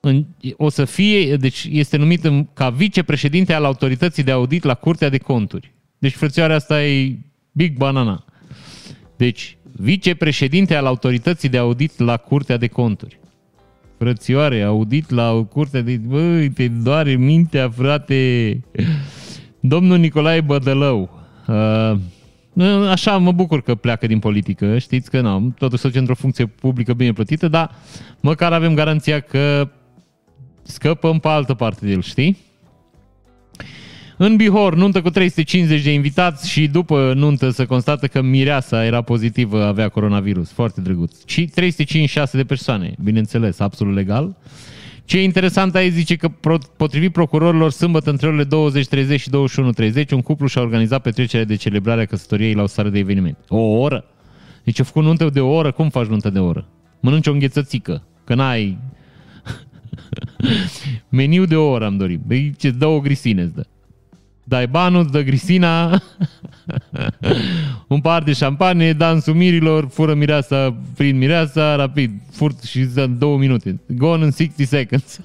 [0.00, 4.74] în, o să fie, deci este numit în, ca vicepreședinte al autorității de audit la
[4.74, 5.74] Curtea de Conturi.
[5.98, 7.18] Deci frățioarea asta e
[7.52, 8.24] big banana.
[9.16, 13.18] Deci, vicepreședinte al autorității de audit la Curtea de Conturi.
[13.98, 15.96] Frățioare, audit la o curte de...
[15.96, 18.60] Băi, te doare mintea, frate.
[19.60, 21.10] Domnul Nicolae Bădălău.
[21.46, 21.96] Uh,
[22.90, 24.78] așa mă bucur că pleacă din politică.
[24.78, 27.70] Știți că nu, totuși se într-o funcție publică bine plătită, dar
[28.20, 29.68] măcar avem garanția că
[30.62, 32.36] scăpăm pe altă parte de el, știi?
[34.18, 39.02] În Bihor, nuntă cu 350 de invitați și după nuntă se constată că mireasa era
[39.02, 40.50] pozitivă, avea coronavirus.
[40.50, 41.16] Foarte drăguț.
[41.26, 44.36] Și 356 de persoane, bineînțeles, absolut legal.
[45.04, 46.28] Ce e interesant aici zice că
[46.76, 49.30] potrivit procurorilor, sâmbătă între orele 20.30 și
[50.02, 53.38] 21.30, un cuplu și-a organizat petrecerea de celebrare a căsătoriei la o sară de eveniment.
[53.48, 54.04] O oră?
[54.64, 55.70] Deci a făcut nuntă de o oră?
[55.70, 56.68] Cum faci nuntă de o oră?
[57.00, 58.78] Mănânci o înghețățică, că n-ai...
[61.08, 62.20] Meniu de o oră am dorit.
[62.26, 63.66] Băi, ce dă o grisine îți dă
[64.48, 66.02] dai banul, dă grisina,
[67.88, 73.38] un par de șampanie, dansul mirilor, fură mireasa, prin mireasa, rapid, furt și în două
[73.38, 73.80] minute.
[73.86, 75.20] Gone in 60 seconds.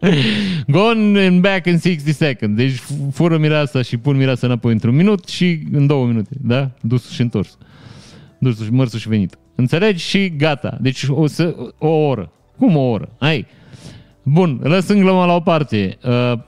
[0.76, 2.56] Gone and back in 60 seconds.
[2.56, 2.74] Deci
[3.12, 6.36] fură mireasa și pun mireasa înapoi într-un minut și în două minute.
[6.40, 6.70] Da?
[6.80, 7.58] Dus și întors.
[8.38, 9.38] Dus și mărsul și venit.
[9.54, 10.04] Înțelegi?
[10.04, 10.78] Și gata.
[10.80, 12.32] Deci o, să, o oră.
[12.58, 13.08] Cum o oră?
[13.18, 13.46] Hai.
[14.22, 15.98] Bun, lăsând gluma la o parte.
[16.04, 16.38] Uh,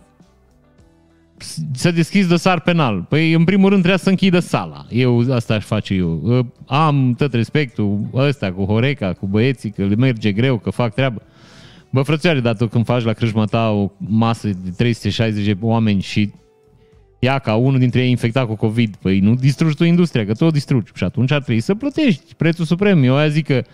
[1.72, 3.06] să deschizi dosar penal.
[3.08, 4.86] Păi, în primul rând, trebuia să închidă sala.
[4.90, 6.46] Eu, asta aș face eu.
[6.66, 11.22] Am tot respectul ăsta cu Horeca, cu băieții, că le merge greu, că fac treabă.
[11.90, 16.00] Bă, frățioare, dar tu când faci la crâșma ta o masă de 360 de oameni
[16.00, 16.32] și
[17.18, 20.44] ia ca unul dintre ei infectat cu COVID, păi nu distrugi tu industria, că tu
[20.44, 20.90] o distrugi.
[20.94, 23.02] Și atunci ar trebui să plătești prețul suprem.
[23.02, 23.64] Eu aia zic că,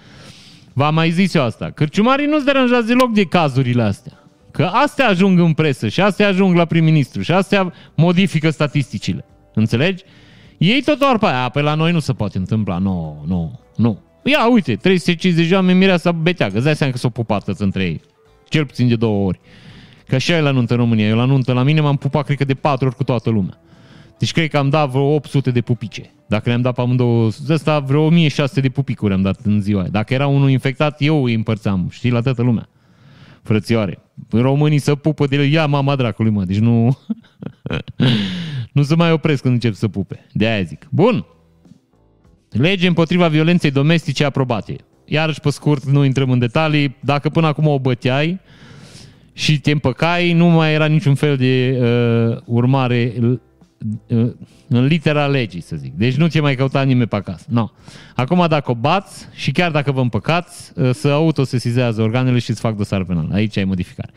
[0.72, 4.19] v-am mai zis eu asta, cărciumarii nu-ți deranjează deloc de cazurile astea.
[4.50, 9.24] Că astea ajung în presă și astea ajung la prim-ministru și astea modifică statisticile.
[9.54, 10.04] Înțelegi?
[10.58, 12.78] Ei tot doar pe aia, pe la noi nu se poate întâmpla.
[12.78, 14.00] Nu, nu, nu.
[14.24, 16.56] Ia, uite, 350 de oameni mirea să beteagă.
[16.56, 18.00] Îți dai seama că s-au pupat toți între ei.
[18.48, 19.40] Cel puțin de două ori.
[20.06, 21.06] Că așa e la nuntă în România.
[21.06, 23.60] Eu la nuntă la mine m-am pupat, cred că de patru ori cu toată lumea.
[24.18, 26.10] Deci cred că am dat vreo 800 de pupice.
[26.26, 29.90] Dacă le-am dat pe amândouă, ăsta vreo 1600 de pupicuri am dat în ziua aia.
[29.90, 32.68] Dacă era unul infectat, eu îi împărțeam, știi, la toată lumea
[33.42, 33.98] frățioare.
[34.30, 36.98] Românii să pupă de el, ia mama dracului, mă, deci nu...
[38.72, 40.26] nu se mai opresc când încep să pupe.
[40.32, 40.88] De aia zic.
[40.90, 41.26] Bun.
[42.50, 44.76] Lege împotriva violenței domestice aprobate.
[45.04, 46.96] Iarăși, pe scurt, nu intrăm în detalii.
[47.00, 48.40] Dacă până acum o băteai
[49.32, 53.38] și te împăcai, nu mai era niciun fel de uh, urmare uh,
[54.68, 55.94] în litera legii, să zic.
[55.94, 57.46] Deci nu ți mai căuta nimeni pe acasă.
[57.48, 57.68] No.
[58.14, 62.60] Acum dacă o bați și chiar dacă vă împăcați, uh, să autosesizează organele și îți
[62.60, 63.28] fac dosar penal.
[63.32, 64.12] Aici ai modificare.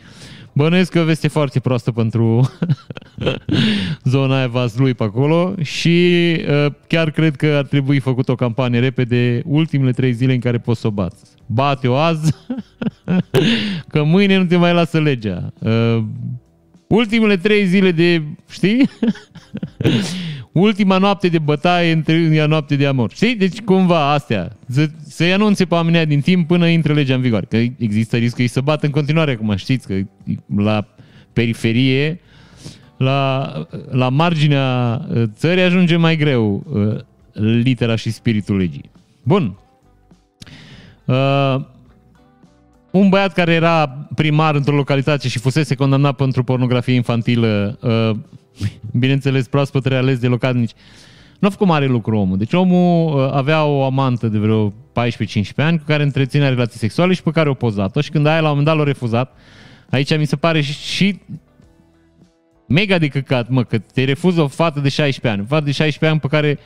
[0.54, 2.52] Bănuiesc că veste foarte proastă pentru
[4.04, 8.80] zona aia vaslui pe acolo și uh, chiar cred că ar trebui făcut o campanie
[8.80, 11.32] repede ultimele trei zile în care poți să o bați.
[11.46, 12.34] Bate-o azi,
[13.92, 15.54] că mâine nu te mai lasă legea.
[16.94, 18.90] Uh, ultimele trei zile de, știi?
[20.52, 23.12] Ultima noapte de bătaie, întâlnirea noapte de amor.
[23.12, 23.36] Știi?
[23.36, 24.58] Deci cumva astea.
[24.70, 27.46] Să, să-i anunțe pe oamenii din timp până intră legea în vigoare.
[27.50, 29.56] Că există riscul ei să bată în continuare acum.
[29.56, 29.96] Știți că
[30.56, 30.88] la
[31.34, 32.20] periferie,
[32.98, 33.52] la,
[33.90, 37.00] la marginea uh, țării ajunge mai greu uh,
[37.64, 38.90] litera și spiritul legii.
[39.24, 39.58] Bun.
[41.06, 41.72] Uh,
[42.94, 48.18] un băiat care era primar într-o localitate și fusese condamnat pentru pornografie infantilă, uh,
[49.00, 50.72] bineînțeles proaspăt reales de localnici,
[51.40, 52.38] nu a făcut mare lucru omul.
[52.38, 54.74] Deci omul uh, avea o amantă de vreo 14-15
[55.56, 58.50] ani cu care întreținea relații sexuale și pe care o pozat-o și când aia la
[58.50, 59.36] un moment dat l-a refuzat,
[59.90, 61.20] aici mi se pare și, și
[62.68, 65.72] mega de căcat, mă, că te refuză o fată de 16 ani, o fată de
[65.72, 66.60] 16 ani pe care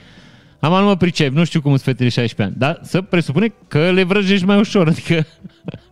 [0.59, 3.91] am nu mă pricep, nu știu cum sunt fetele 16 ani, dar să presupune că
[3.91, 5.25] le vrăjești mai ușor, adică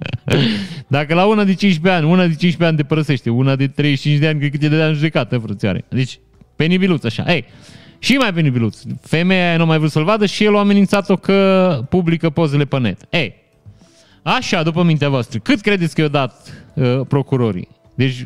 [0.88, 4.20] dacă la una de 15 ani, una de 15 ani te părăsește, una de 35
[4.20, 5.86] de ani, cred că te dădea în judecată, frățioare.
[5.90, 6.20] Deci,
[6.56, 7.34] penibiluț așa.
[7.34, 7.46] Ei,
[8.00, 8.82] și mai penibiluț.
[9.02, 12.80] Femeia aia nu mai vrut să-l vadă și el a amenințat-o că publică pozele pe
[12.80, 13.02] net.
[13.10, 13.36] Ei,
[14.24, 17.68] așa, după mintea voastră, cât credeți că i-au dat uh, procurorii?
[17.96, 18.26] Deci,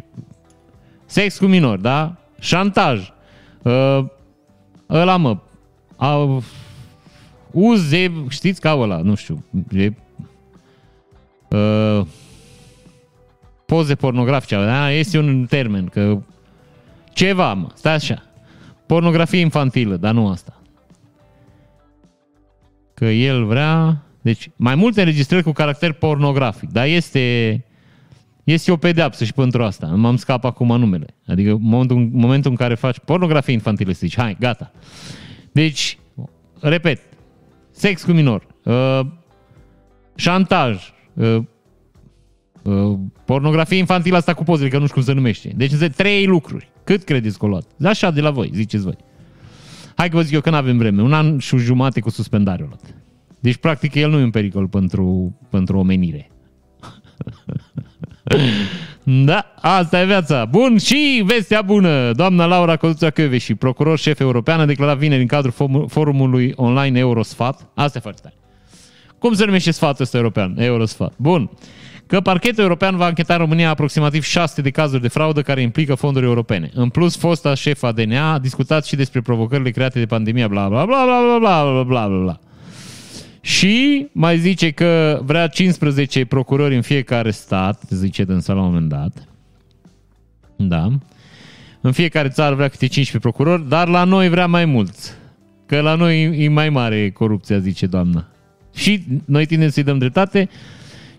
[1.05, 2.15] sex cu minor, da?
[2.39, 3.11] Șantaj.
[3.61, 4.05] Uh,
[4.89, 5.37] ăla, mă,
[5.99, 6.41] a,
[7.51, 9.93] uze, știți ca ăla, nu știu, e,
[11.49, 12.05] uh,
[13.65, 14.91] poze pornografice, da?
[14.91, 16.21] este un termen, că
[17.13, 18.23] ceva, mă, stai așa,
[18.85, 20.61] pornografie infantilă, dar nu asta.
[22.93, 27.65] Că el vrea, deci mai multe înregistrări cu caracter pornografic, dar este,
[28.43, 29.85] este o pedeapsă și pentru asta.
[29.85, 31.05] M-am scap acum numele.
[31.27, 34.71] Adică momentul, momentul în care faci pornografie infantilă, să zici, hai, gata.
[35.51, 35.97] Deci,
[36.59, 37.01] repet,
[37.71, 38.99] sex cu minor, uh,
[40.15, 41.37] șantaj, uh,
[42.63, 45.53] uh, pornografie infantilă asta cu pozele, că nu știu cum se numește.
[45.55, 46.71] Deci sunt trei lucruri.
[46.83, 47.65] Cât credeți că o luat?
[47.83, 48.97] Așa de la voi, ziceți voi.
[49.95, 51.01] Hai că vă zic eu că nu avem vreme.
[51.01, 52.95] Un an și jumate cu suspendare o luat.
[53.39, 56.31] Deci, practic, el nu e un pericol pentru, pentru omenire.
[59.11, 60.45] Da, asta e viața.
[60.45, 62.11] Bun, și vestea bună.
[62.11, 67.69] Doamna Laura Căluța și procuror șef european, a declarat vineri în cadrul forumului online Eurosfat.
[67.73, 68.35] Asta e foarte tare.
[69.19, 70.55] Cum se numește sfatul ăsta european?
[70.59, 71.13] Eurosfat.
[71.15, 71.49] Bun.
[72.07, 75.95] Că parchetul european va încheta în România aproximativ 6 de cazuri de fraudă care implică
[75.95, 76.69] fonduri europene.
[76.73, 80.85] În plus, fosta șefa DNA a discutat și despre provocările create de pandemia, bla bla
[80.85, 82.39] bla bla bla bla bla bla bla.
[83.49, 88.89] Și mai zice că vrea 15 procurori în fiecare stat, zice dânsa la un moment
[88.89, 89.27] dat.
[90.55, 90.89] Da.
[91.81, 95.11] În fiecare țară vrea câte 15 procurori, dar la noi vrea mai mulți.
[95.65, 98.27] Că la noi e mai mare corupția, zice doamna.
[98.75, 100.49] Și noi tindem să-i dăm dreptate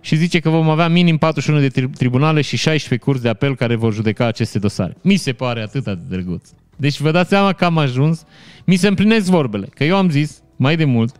[0.01, 3.75] și zice că vom avea minim 41 de tribunale și 16 curți de apel care
[3.75, 4.97] vor judeca aceste dosare.
[5.03, 6.49] Mi se pare atât de drăguț.
[6.77, 8.25] Deci vă dați seama că am ajuns,
[8.64, 9.66] mi se împlinesc vorbele.
[9.75, 11.16] Că eu am zis mai de mult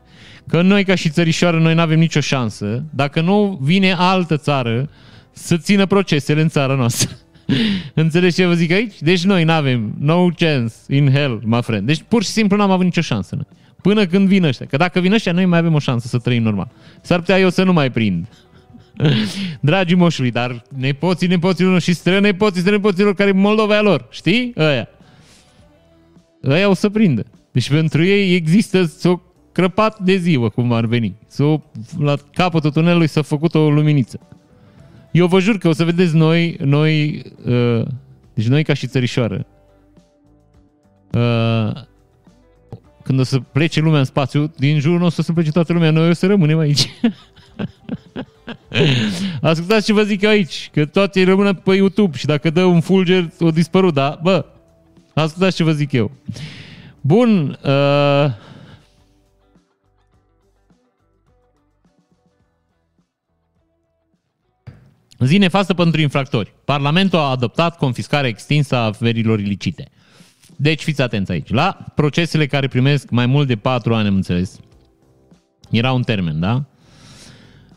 [0.47, 4.91] că noi ca și țărișoară noi nu avem nicio șansă dacă nu vine altă țară
[5.33, 7.17] să țină procesele în țara noastră.
[7.95, 9.01] Înțelegi ce vă zic aici?
[9.01, 11.87] Deci noi nu avem no chance in hell, my friend.
[11.87, 13.47] Deci pur și simplu n-am avut nicio șansă noi.
[13.83, 14.67] Până când vin ăștia.
[14.67, 16.71] Că dacă vin ăștia, noi mai avem o șansă să trăim normal.
[17.01, 18.27] S-ar putea eu să nu mai prind.
[19.61, 24.53] Dragii moșului, dar nepoții nepoților și strănepoții strănepoților care Moldova lor, știi?
[24.57, 24.89] Ăia.
[26.45, 27.25] Ăia o să prindă.
[27.53, 29.21] Deci pentru ei există o
[29.53, 31.17] crăpat de ziua, cum ar veni.
[31.27, 31.61] S-o,
[31.99, 34.21] la capătul tunelului s-a făcut o luminiță.
[35.11, 37.87] Eu vă jur că o să vedeți noi, noi uh,
[38.35, 39.47] deci noi ca și țărișoară,
[41.13, 41.83] uh,
[43.03, 45.73] când o să plece lumea în spațiu, din jur nu o să se plece toată
[45.73, 46.89] lumea, noi o să rămânem aici.
[49.41, 52.81] Ascultați ce vă zic eu aici, că toate rămână pe YouTube și dacă dă un
[52.81, 54.19] fulger, o dispărut, da?
[54.23, 54.45] Bă,
[55.15, 56.11] ascultați ce vă zic eu.
[57.01, 58.31] Bun, uh,
[65.25, 66.55] Zi nefastă pentru infractori.
[66.65, 69.89] Parlamentul a adoptat confiscarea extinsă a averilor ilicite.
[70.57, 71.51] Deci fiți atenți aici.
[71.51, 74.61] La procesele care primesc mai mult de 4 ani, am înțeles,
[75.71, 76.65] era un termen, da?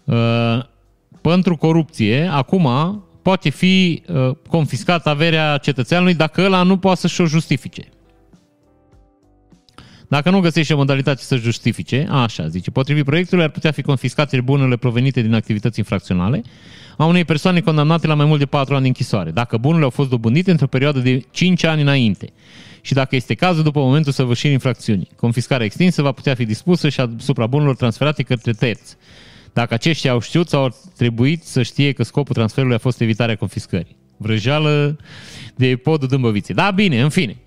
[0.04, 0.64] Uh,
[1.22, 2.68] pentru corupție, acum
[3.22, 7.82] poate fi uh, confiscată averea cetățeanului dacă ăla nu poate să-și o justifice.
[10.14, 14.42] Dacă nu găsește o modalitate să justifice, așa zice, potrivit proiectului ar putea fi confiscate
[14.42, 16.42] bunurile provenite din activități infracționale
[16.98, 19.90] a unei persoane condamnate la mai mult de 4 ani de închisoare, dacă bunurile au
[19.90, 22.30] fost dobândite într-o perioadă de 5 ani înainte
[22.82, 25.08] și dacă este cazul după momentul săvârșirii infracțiunii.
[25.16, 28.96] Confiscarea extinsă va putea fi dispusă și asupra bunurilor transferate către terți.
[29.54, 33.36] Dacă aceștia au știut sau au trebuit să știe că scopul transferului a fost evitarea
[33.36, 33.96] confiscării.
[34.18, 34.98] Vrăjeală
[35.56, 36.56] de podul dâmbăviței.
[36.56, 37.38] Da, bine, în fine.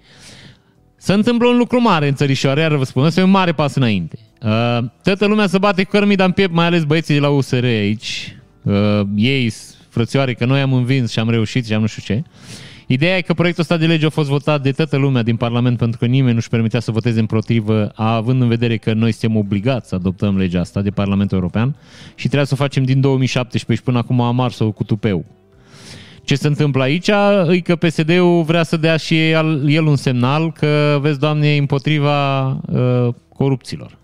[0.97, 3.75] Se întâmplă un lucru mare în țărișoare, iar vă spun, ăsta e un mare pas
[3.75, 4.19] înainte.
[4.43, 8.37] Uh, toată lumea se bate cărmida în piept, mai ales băieții de la USR aici.
[8.63, 9.53] Uh, ei,
[9.89, 12.23] frățioare, că noi am învins și am reușit și am nu știu ce.
[12.87, 15.79] Ideea e că proiectul ăsta de lege a fost votat de toată lumea din Parlament
[15.79, 19.89] pentru că nimeni nu-și permitea să voteze împotrivă, având în vedere că noi suntem obligați
[19.89, 21.77] să adoptăm legea asta de Parlamentul European
[22.15, 25.25] și trebuia să o facem din 2017 și până acum am ars-o cu tupeu.
[26.27, 27.09] Ce se întâmplă aici
[27.49, 29.31] e că PSD-ul vrea să dea și
[29.67, 33.99] el un semnal că, vezi, Doamne, împotriva uh, corupților.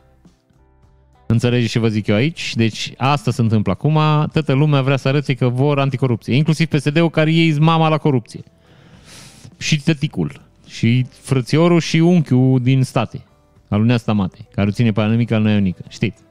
[1.26, 2.54] Înțelegeți ce vă zic eu aici?
[2.56, 3.98] Deci asta se întâmplă acum.
[4.32, 6.35] Toată lumea vrea să arăte că vor anticorupție.
[6.35, 8.40] Inclusiv PSD-ul care ei mama la corupție.
[9.58, 10.40] Și tăticul.
[10.66, 13.24] Și frățiorul și unchiul din state.
[13.68, 14.38] Al Stamate.
[14.54, 15.82] Care o ține pe anamica al Ionică.
[15.88, 16.22] Știți.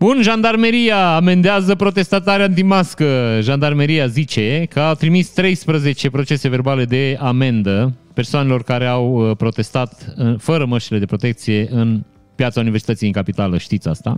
[0.00, 3.38] Bun, jandarmeria amendează protestatari antimască.
[3.42, 10.14] Jandarmeria zice că a trimis 13 procese verbale de amendă persoanelor care au uh, protestat
[10.16, 12.02] uh, fără măștile de protecție în
[12.34, 14.16] piața Universității în capitală, știți asta.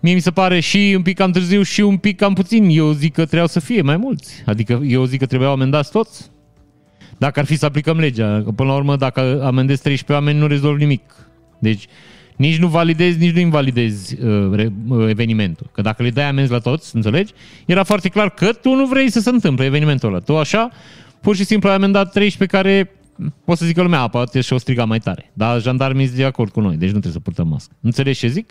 [0.00, 2.68] Mie mi se pare și un pic cam târziu și un pic cam puțin.
[2.70, 4.42] Eu zic că trebuiau să fie mai mulți.
[4.46, 6.30] Adică eu zic că trebuiau amendați toți.
[7.18, 8.42] Dacă ar fi să aplicăm legea.
[8.44, 11.02] Că până la urmă, dacă amendezi 13 oameni, nu rezolvi nimic.
[11.58, 11.84] Deci,
[12.38, 15.70] nici nu validezi, nici nu invalidezi uh, uh, evenimentul.
[15.72, 17.32] Că dacă le dai amenzi la toți, înțelegi?
[17.66, 20.18] Era foarte clar că tu nu vrei să se întâmple evenimentul ăla.
[20.18, 20.70] Tu așa,
[21.20, 22.90] pur și simplu ai amendat 13 care
[23.44, 25.30] pot să zică lumea, poate și o striga mai tare.
[25.32, 27.74] Dar jandarmii sunt de acord cu noi, deci nu trebuie să purtăm mască.
[27.80, 28.50] Înțelegi ce zic?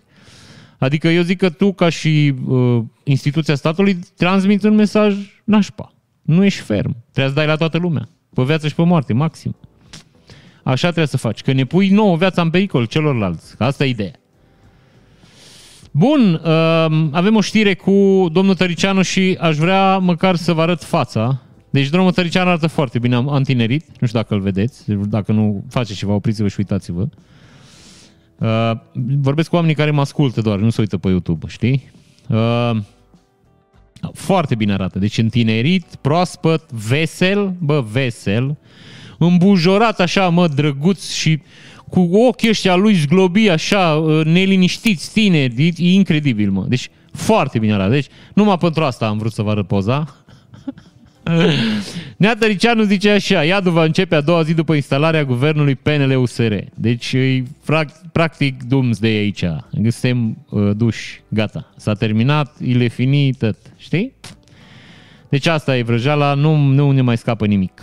[0.77, 5.93] Adică eu zic că tu, ca și uh, instituția statului, transmiți un mesaj nașpa.
[6.21, 6.95] Nu ești ferm.
[7.11, 8.09] Trebuie să dai la toată lumea.
[8.33, 9.55] Pe viață și pe moarte, maxim.
[10.67, 11.41] Așa trebuie să faci.
[11.41, 13.55] Că ne pui nouă viața în pericol celorlalți.
[13.57, 14.11] Asta e ideea.
[15.91, 20.83] Bun, uh, avem o știre cu domnul Tăricianu și aș vrea măcar să vă arăt
[20.83, 21.41] fața.
[21.69, 25.63] Deci drumul Tăricianu arată foarte bine, am tinerit, nu știu dacă îl vedeți, dacă nu
[25.69, 27.07] faceți ceva, opriți-vă și uitați-vă.
[28.37, 28.71] Uh,
[29.19, 31.91] vorbesc cu oamenii care mă ascultă doar, nu se uită pe YouTube, știi?
[32.29, 32.71] Uh,
[34.13, 38.57] foarte bine arată, deci întinerit, proaspăt, vesel, bă, vesel,
[39.17, 41.41] îmbujorat așa, mă, drăguț și
[41.89, 46.65] cu ochii ăștia lui zglobi așa, uh, neliniștiți, tineri, e incredibil, mă.
[46.67, 47.91] Deci foarte bine arată.
[47.91, 50.15] Deci numai pentru asta am vrut să vă arăt poza.
[52.17, 56.53] Nea Tăricianu zice așa, iadul va începe a doua zi după instalarea guvernului PNL-USR.
[56.73, 57.43] Deci e
[58.11, 59.43] practic de aici.
[59.89, 61.73] Suntem uh, duși, gata.
[61.77, 63.55] S-a terminat, il e finit, tot.
[63.77, 64.13] Știi?
[65.29, 67.81] Deci asta e vrăjeala, nu, nu ne mai scapă nimic.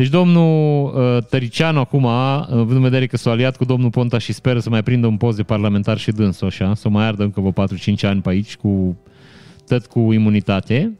[0.00, 4.32] Deci domnul uh, Tăricianu acum, având în vedere că s-a aliat cu domnul Ponta și
[4.32, 7.40] speră să mai prindă un post de parlamentar și dânsul așa, să mai ardă încă
[7.40, 8.98] vreo 4-5 ani pe aici cu
[9.66, 10.98] tot cu imunitate,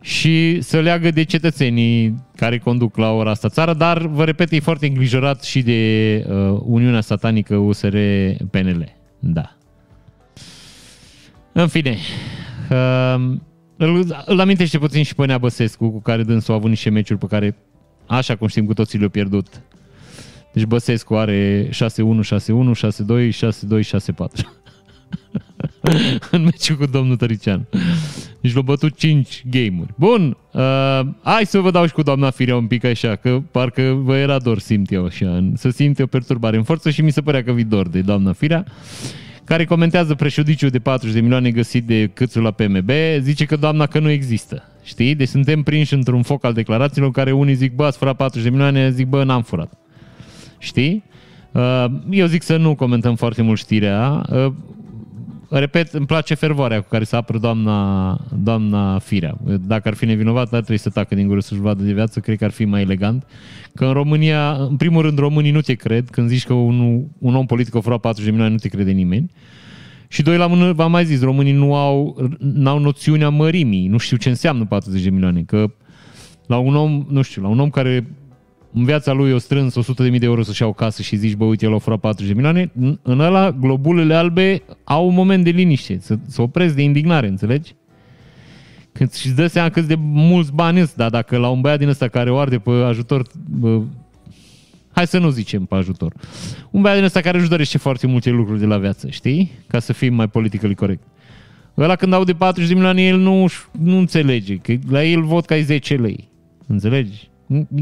[0.00, 4.60] și să leagă de cetățenii care conduc la ora asta țara, dar, vă repet, e
[4.60, 8.94] foarte îngrijorat și de uh, Uniunea Satanică USR-PNL.
[9.18, 9.56] Da.
[11.52, 11.96] În fine,
[12.70, 13.36] uh,
[13.76, 17.18] îl, îl amintește puțin și pe Nea Băsescu, cu care dânsul a avut niște meciuri
[17.18, 17.56] pe care,
[18.08, 19.46] așa cum știm cu toții, le-au pierdut.
[20.52, 24.58] Deci Băsescu are 6-1, 6-1, 6-2, 6-2, 6-4.
[26.30, 27.66] în meciul cu domnul Tărician.
[28.40, 29.92] Deci l-a bătut 5 game-uri.
[29.96, 33.82] Bun, uh, hai să vă dau și cu doamna Firea un pic așa, că parcă
[34.02, 37.20] vă era dor, simt eu așa, să simt o perturbare în forță și mi se
[37.20, 38.64] părea că vi dor de doamna Firea
[39.48, 42.90] care comentează prejudiciul de 40 de milioane găsit de câțul la PMB,
[43.20, 44.62] zice că doamna că nu există.
[44.88, 45.14] Știi?
[45.14, 48.50] Deci suntem prinși într-un foc al declarațiilor care unii zic, bă, ați furat 40 de
[48.50, 49.72] milioane, zic, bă, n-am furat.
[50.58, 51.04] Știi?
[51.52, 54.24] Uh, eu zic să nu comentăm foarte mult știrea.
[54.30, 54.52] Uh,
[55.48, 59.36] repet, îmi place fervoarea cu care se apără doamna, doamna Firea.
[59.66, 62.38] Dacă ar fi nevinovată, ar trebui să tacă din gură să-și vadă de viață, cred
[62.38, 63.26] că ar fi mai elegant.
[63.74, 66.10] Că în România, în primul rând, românii nu te cred.
[66.10, 68.90] Când zici că un, un om politic a furat 40 de milioane, nu te crede
[68.90, 69.30] nimeni.
[70.08, 74.16] Și doi la mână, v-am mai zis, românii nu au, n-au noțiunea mărimii, nu știu
[74.16, 75.70] ce înseamnă 40 de milioane, că
[76.46, 78.06] la un om, nu știu, la un om care
[78.72, 81.44] în viața lui o strâns 100.000 de euro să-și ia o casă și zici, bă,
[81.44, 85.50] uite, el a furat 40 de milioane, în ăla globulele albe au un moment de
[85.50, 87.74] liniște, să, să opresc de indignare, înțelegi?
[88.92, 91.88] Când și dă seama cât de mulți bani sunt, dar dacă la un băiat din
[91.88, 93.80] ăsta care o arde pe ajutor, bă,
[94.98, 96.12] hai să nu zicem pe ajutor,
[96.70, 99.50] un băiat din ăsta care își dorește foarte multe lucruri de la viață, știi?
[99.66, 101.02] Ca să fim mai politically corect.
[101.76, 105.60] Ăla când aude 40 de milioane, el nu, nu înțelege, că la el vot ca
[105.60, 106.28] 10 lei.
[106.66, 107.30] Înțelegi?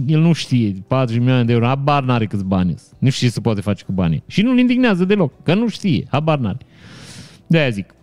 [0.07, 2.97] El nu știe, 40 milioane de euro, habar n-are câți bani sunt.
[2.99, 4.23] Nu știe ce se poate face cu banii.
[4.27, 6.59] Și nu-l indignează deloc, că nu știe, habar n-are.
[7.47, 7.95] De-aia zic.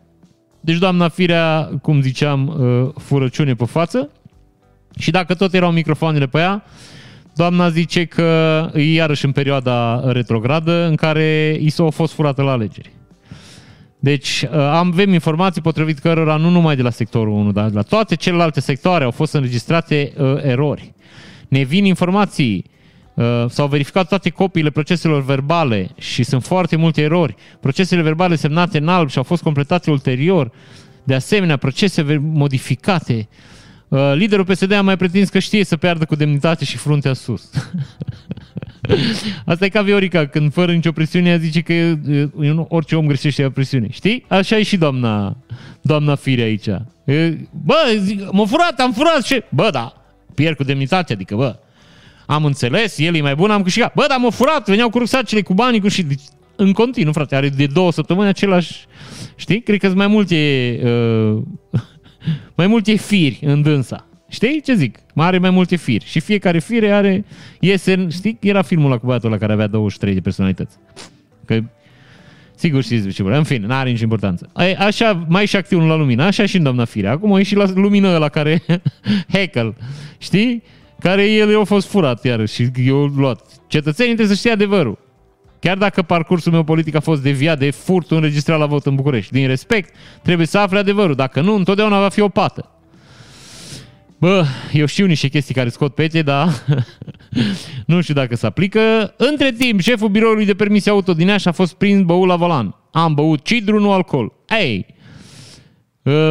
[0.60, 4.10] Deci doamna Firea, cum ziceam, uh, furăciune pe față.
[4.98, 6.64] Și dacă tot erau microfoanele pe ea,
[7.36, 12.52] doamna zice că e iarăși în perioada retrogradă în care i s-a fost furată la
[12.52, 12.92] alegeri.
[14.00, 17.82] Deci uh, avem informații potrivit cărora nu numai de la sectorul 1, dar de la
[17.82, 20.94] toate celelalte sectoare au fost înregistrate uh, erori.
[21.48, 22.72] Ne vin informații
[23.14, 27.36] Uh, s-au verificat toate copiile proceselor verbale și sunt foarte multe erori.
[27.60, 30.52] Procesele verbale semnate în alb și au fost completate ulterior.
[31.04, 33.28] De asemenea, procese modificate.
[33.30, 33.36] Uh,
[34.14, 37.50] liderul PSD a mai pretins că știe să piardă cu demnitate și fruntea sus.
[39.46, 41.74] Asta e ca Viorica, când fără nicio presiune ea zice că
[42.36, 43.88] uh, orice om greșește la presiune.
[43.92, 44.26] Știi?
[44.28, 45.38] Așa e și doamna,
[45.82, 46.68] doamna Fire aici.
[47.66, 47.76] Bă,
[48.32, 49.44] m-a furat, am furat și...
[49.50, 49.94] Bă, da,
[50.36, 51.56] pierd cu demnitate, adică, bă,
[52.26, 53.94] am înțeles, el e mai bun, am câștigat.
[53.94, 56.04] Bă, dar m-a furat, veneau cu rucsacele, cu banii, cu și...
[56.04, 56.22] Deci,
[56.56, 58.86] în continuu, frate, are de două săptămâni același...
[59.36, 59.62] Știi?
[59.62, 60.36] Cred că sunt mai multe...
[60.84, 61.42] Uh,
[62.56, 64.08] mai multe firi în dânsa.
[64.30, 64.98] Știi ce zic?
[65.14, 66.06] Mai are mai multe firi.
[66.06, 67.26] Și fiecare fire are...
[67.60, 68.38] Iese, știi?
[68.42, 70.78] Era filmul la cu băiatul ăla care avea 23 de personalități.
[71.46, 71.60] Că
[72.56, 73.38] Sigur știți ce vreau.
[73.38, 74.50] În fine, n-are nicio importanță.
[74.58, 77.08] E, așa, mai și activ la lumină, așa și în doamna Fire.
[77.08, 78.64] Acum o și la lumină la care...
[79.34, 79.76] Heckle.
[80.18, 80.64] Știi?
[81.04, 83.42] care el i-a fost furat iar și eu luat.
[83.68, 84.98] Cetățenii trebuie să știe adevărul.
[85.64, 89.32] Chiar dacă parcursul meu politic a fost deviat de furtul înregistrat la vot în București.
[89.32, 91.16] Din respect, trebuie să afle adevărul.
[91.16, 92.72] Dacă nu, întotdeauna va fi o pată.
[94.18, 96.50] Bă, eu știu niște chestii care scot pete, dar
[97.86, 99.14] nu știu dacă se aplică.
[99.18, 102.76] Între timp, șeful biroului de permise auto din Iași a fost prins băut la volan.
[102.92, 104.34] Am băut cidru, nu alcool.
[104.60, 104.86] Ei,
[106.02, 106.30] uh,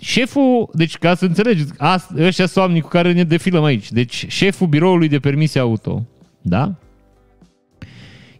[0.00, 1.72] Șeful, deci ca să înțelegeți,
[2.18, 3.92] ăștia sunt oamenii cu care ne defilăm aici.
[3.92, 6.06] Deci șeful biroului de permise auto,
[6.42, 6.74] da?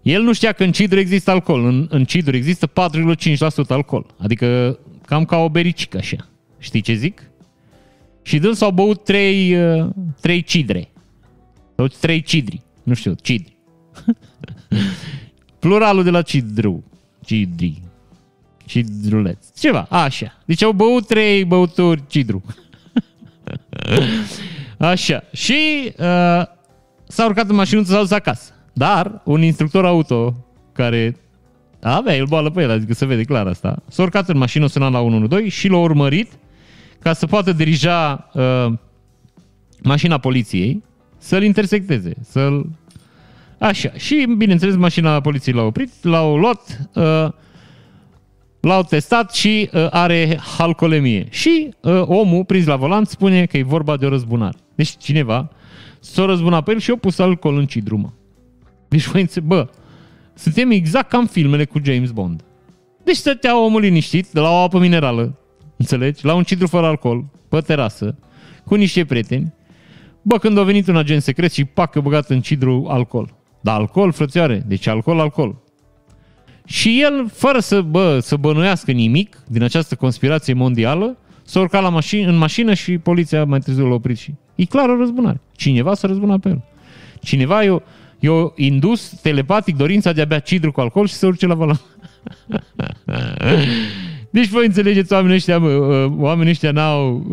[0.06, 1.64] El nu știa că în cidru există alcool.
[1.64, 4.06] În, în cidru există 4,5% alcool.
[4.18, 6.28] Adică cam ca o bericică așa.
[6.58, 7.22] Știi ce zic?
[8.22, 9.56] Și dâns au băut 3,
[10.20, 10.88] 3 uh, cidre.
[11.76, 12.62] Sau 3 cidri.
[12.82, 13.56] Nu știu, cidri.
[15.60, 16.84] Pluralul de la cidru.
[17.24, 17.82] Cidri
[18.66, 19.46] cidruleț.
[19.58, 20.38] Ceva, așa.
[20.44, 22.44] Deci au băut trei băuturi cidru.
[24.78, 25.24] așa.
[25.32, 26.42] Și uh,
[27.08, 28.50] s-a urcat în mașină să dus acasă.
[28.78, 30.34] Dar un instructor auto
[30.72, 31.16] care
[31.80, 34.92] avea el boală pe el, adică se vede clar asta, s-a urcat în mașină, sunat
[34.92, 36.32] la 112 și l-a urmărit
[36.98, 38.72] ca să poată dirija uh,
[39.82, 40.82] mașina poliției
[41.18, 42.66] să-l intersecteze, să-l...
[43.58, 43.90] Așa.
[43.96, 47.28] Și, bineînțeles, mașina poliției l-a oprit, l-au luat, uh,
[48.60, 51.26] L-au testat și uh, are halcolemie.
[51.30, 54.58] Și uh, omul prins la volant spune că e vorba de o răzbunare.
[54.74, 55.50] Deci cineva
[56.00, 58.14] s-a răzbunat pe el și a pus alcool în cidrumă.
[58.88, 59.68] Deci voi înțe- bă,
[60.34, 62.44] suntem exact ca în filmele cu James Bond.
[63.04, 65.38] Deci stătea omul liniștit de la o apă minerală,
[65.76, 66.24] înțelegi?
[66.24, 68.18] La un cidru fără alcool, pe terasă,
[68.64, 69.54] cu niște prieteni.
[70.22, 73.34] Bă, când a venit un agent secret și pac, băgat în cidru alcool.
[73.60, 75.56] Da, alcool, frățioare, deci alcool, alcool.
[76.64, 81.88] Și el, fără să, bă, să bănuiască nimic din această conspirație mondială, s-a urcat la
[81.88, 84.34] mașină, în mașină și poliția mai târziu l-a oprit și...
[84.54, 85.40] E clar o răzbunare.
[85.56, 86.64] Cineva s-a răzbunat pe el.
[87.20, 87.82] Cineva i-a,
[88.18, 91.80] i-a indus telepatic dorința de a bea cidru cu alcool și să urce la volan.
[94.30, 97.26] deci voi înțelegeți, oamenii ăștia, bă, ă, oamenii ăștia n-au...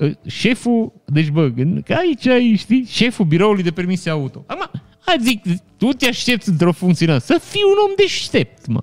[0.00, 1.50] Ă, șeful, deci bă,
[1.84, 4.44] că aici ai, știi, șeful biroului de permise auto.
[4.46, 4.80] Acum,
[5.20, 5.42] Zic,
[5.76, 8.80] tu te aștepți într-o funcție să fii un om deștept, mă.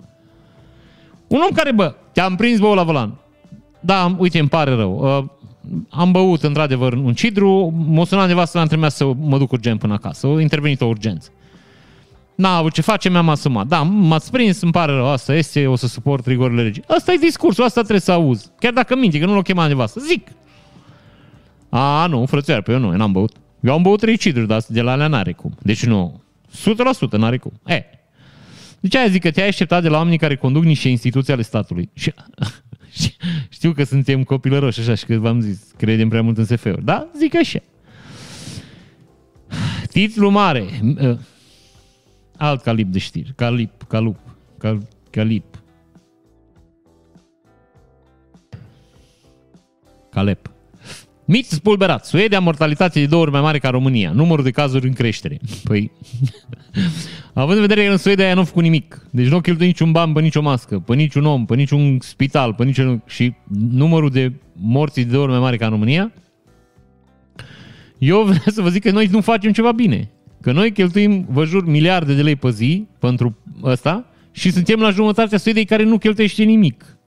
[1.28, 3.18] Un om care, bă, te-am prins băut la volan.
[3.80, 5.18] Da, uite, îmi pare rău.
[5.18, 5.26] Uh,
[5.90, 9.94] am băut, într-adevăr, un cidru, m-a sunat nevastă, l-am trimis să mă duc urgent până
[9.94, 10.28] acasă.
[10.28, 11.30] A intervenit o urgență.
[12.36, 13.68] N-a avut ce face, mi-am asumat.
[13.68, 16.84] Da, m-ați prins, îmi pare rău, asta este, o să suport rigorile legii.
[16.88, 18.52] Asta e discursul, asta trebuie să auzi.
[18.60, 20.00] Chiar dacă minti, că nu l-o chema nevastă.
[20.00, 20.28] Zic.
[21.70, 23.36] A, nu, frățioare, pe eu nu, eu n-am băut.
[23.62, 25.56] Eu am băut trei ciduri, dar de la alea n-are cum.
[25.62, 26.22] Deci nu,
[27.10, 27.52] 100% n-are cum.
[27.66, 27.84] E.
[28.80, 31.90] Deci aia zic că te-ai așteptat de la oamenii care conduc niște instituții ale statului.
[31.94, 32.14] Și,
[33.50, 36.84] știu că suntem copilăroși așa și că v-am zis, credem prea mult în SF-uri.
[36.84, 37.08] Da?
[37.18, 37.60] Zic așa.
[39.92, 40.66] Titlu mare.
[42.38, 43.34] Alt calip de știri.
[43.36, 44.20] Calip, calup,
[44.58, 45.46] cal, calip.
[50.12, 50.50] Calep.
[51.26, 52.06] Mit spulberat.
[52.06, 54.12] Suedia, mortalitate de două ori mai mare ca România.
[54.12, 55.40] Numărul de cazuri în creștere.
[55.64, 55.92] Păi,
[57.34, 59.08] având în vedere că în Suedia nu a făcut nimic.
[59.12, 62.54] Deci nu a cheltuit niciun ban pe nicio mască, pe niciun om, pe niciun spital,
[62.54, 63.04] pe niciun...
[63.06, 63.34] și
[63.70, 66.12] numărul de morți de două ori mai mare ca în România,
[67.98, 70.10] eu vreau să vă zic că noi nu facem ceva bine.
[70.46, 74.90] Că noi cheltuim, vă jur, miliarde de lei pe zi pentru ăsta și suntem la
[74.90, 76.98] jumătatea Suediei care nu cheltuiește nimic.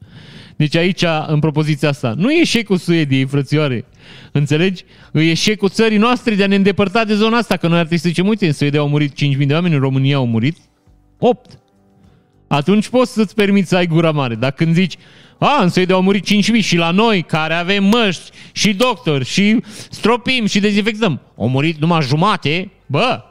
[0.56, 3.84] Deci aici, în propoziția asta, nu e eșecul Suediei, frățioare.
[4.32, 4.84] Înțelegi?
[5.12, 8.02] E eșecul țării noastre de a ne îndepărta de zona asta, că noi ar trebui
[8.02, 10.56] să zicem, uite, în Suedia au murit 5.000 de oameni, în România au murit
[11.18, 11.58] 8.
[12.48, 14.34] Atunci poți să-ți permiți să ai gura mare.
[14.34, 14.94] Dar când zici,
[15.38, 19.60] a, în Suedia au murit 5.000 și la noi, care avem măști și doctori și
[19.90, 23.22] stropim și dezinfectăm, au murit numai jumate, bă,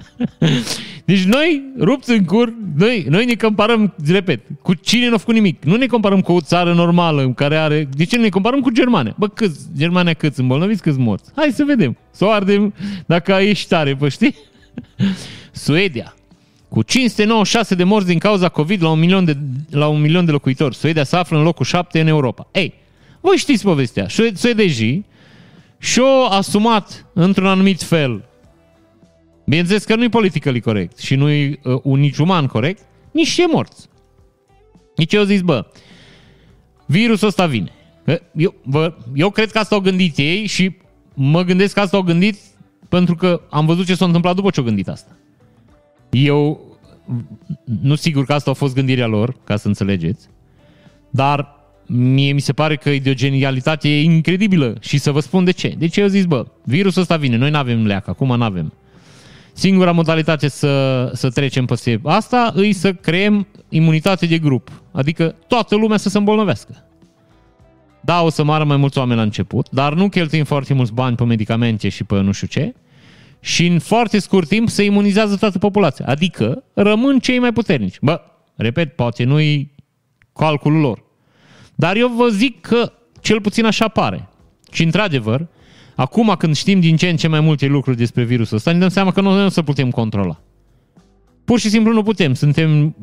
[1.04, 5.34] deci noi, rupți în cur, noi, noi ne comparăm, repet, cu cine nu a făcut
[5.34, 5.64] nimic.
[5.64, 7.88] Nu ne comparăm cu o țară normală care are...
[7.96, 9.14] De ce ne comparăm cu Germania?
[9.18, 9.60] Bă, câți?
[9.76, 11.30] Germania câți îmbolnăviți, câți morți?
[11.36, 11.96] Hai să vedem.
[12.10, 12.74] Să o ardem
[13.06, 14.34] dacă ești tare, pă, știi?
[15.52, 16.14] Suedia.
[16.68, 19.36] Cu 596 de morți din cauza COVID la un milion de,
[19.70, 20.74] la un milion de locuitori.
[20.74, 22.48] Suedia se află în locul 7 în Europa.
[22.52, 22.74] Ei,
[23.20, 24.06] voi știți povestea.
[24.34, 25.06] Suedejii
[25.78, 28.24] și-au asumat într-un anumit fel
[29.44, 32.82] Bineînțeles că nu-i politically corect și nu-i uh, un nici uman corect,
[33.12, 33.88] nici e morți.
[34.96, 35.66] Nici eu zis, bă,
[36.86, 37.72] virusul ăsta vine.
[38.36, 40.76] Eu, bă, eu cred că asta au gândit ei și
[41.14, 42.36] mă gândesc că asta au gândit
[42.88, 45.16] pentru că am văzut ce s-a întâmplat după ce au gândit asta.
[46.10, 46.60] Eu
[47.82, 50.28] nu sigur că asta a fost gândirea lor, ca să înțelegeți,
[51.10, 55.44] dar mie mi se pare că e de o genialitate incredibilă și să vă spun
[55.44, 55.74] de ce.
[55.78, 58.72] De ce eu zis, bă, virusul ăsta vine, noi nu avem leac, acum nu avem.
[59.52, 64.82] Singura modalitate să, să trecem pe asta îi să creăm imunitate de grup.
[64.92, 66.86] Adică toată lumea să se îmbolnăvească.
[68.00, 71.16] Da, o să moară mai mulți oameni la început, dar nu cheltuim foarte mulți bani
[71.16, 72.74] pe medicamente și pe nu știu ce.
[73.40, 76.04] Și în foarte scurt timp se imunizează toată populația.
[76.08, 77.98] Adică rămân cei mai puternici.
[78.00, 78.20] Bă,
[78.56, 79.74] repet, poate nu-i
[80.34, 81.04] calculul lor.
[81.74, 84.28] Dar eu vă zic că cel puțin așa pare.
[84.72, 85.46] Și într-adevăr,
[85.96, 88.88] Acum când știm din ce în ce mai multe lucruri despre virusul ăsta, ne dăm
[88.88, 90.40] seama că nu, nu o să putem controla.
[91.44, 92.34] Pur și simplu nu putem.
[92.34, 92.96] Suntem,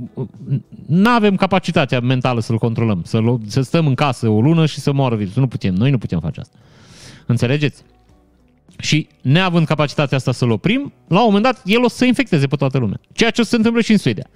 [0.86, 3.02] nu avem capacitatea mentală să-l controlăm.
[3.06, 5.42] Să, să stăm în casă o lună și să moară virusul.
[5.42, 5.74] Nu putem.
[5.74, 6.58] Noi nu putem face asta.
[7.26, 7.82] Înțelegeți?
[8.78, 12.56] Și neavând capacitatea asta să-l oprim, la un moment dat el o să infecteze pe
[12.56, 13.00] toată lumea.
[13.14, 14.30] Ceea ce o să se întâmple și în Suedia.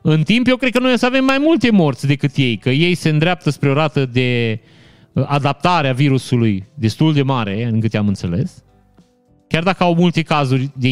[0.00, 2.70] În timp, eu cred că noi o să avem mai multe morți decât ei, că
[2.70, 4.75] ei se îndreaptă spre o rată de uh,
[5.24, 8.64] adaptarea virusului destul de mare, în câte am înțeles,
[9.48, 10.88] chiar dacă au multe cazuri de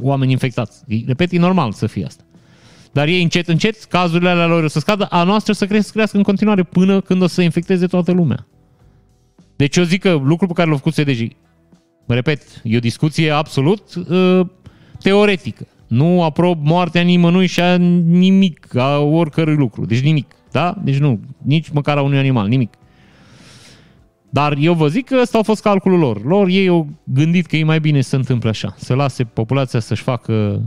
[0.00, 0.84] oameni infectați.
[1.06, 2.22] Repet, e normal să fie asta.
[2.92, 6.16] Dar ei încet, încet, cazurile alea lor o să scadă, a noastră să crească, crească
[6.16, 8.46] în continuare până când o să infecteze toată lumea.
[9.56, 11.32] Deci eu zic că lucrul pe care l-au făcut SDG,
[12.06, 14.46] repet, e o discuție absolut uh,
[15.02, 15.66] teoretică.
[15.88, 19.86] Nu aprob moartea nimănui și a nimic, a oricărui lucru.
[19.86, 20.34] Deci nimic.
[20.50, 20.80] Da?
[20.84, 22.74] Deci nu, nici măcar a unui animal, nimic.
[24.30, 26.24] Dar eu vă zic că ăsta a fost calculul lor.
[26.24, 28.74] Lor ei au gândit că e mai bine să se întâmple așa.
[28.76, 30.62] Să lase populația să-și facă,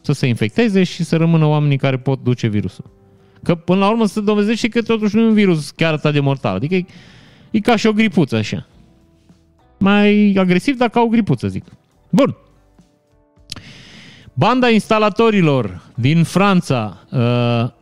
[0.00, 2.90] să se infecteze și să rămână oamenii care pot duce virusul.
[3.42, 6.20] Că până la urmă se dovedește că totuși nu e un virus chiar atât de
[6.20, 6.54] mortal.
[6.54, 6.84] Adică e,
[7.50, 8.66] e ca și o gripuță așa.
[9.78, 11.64] Mai agresiv, dar ca o gripuță, zic.
[12.10, 12.36] Bun.
[14.34, 17.79] Banda instalatorilor din Franța uh,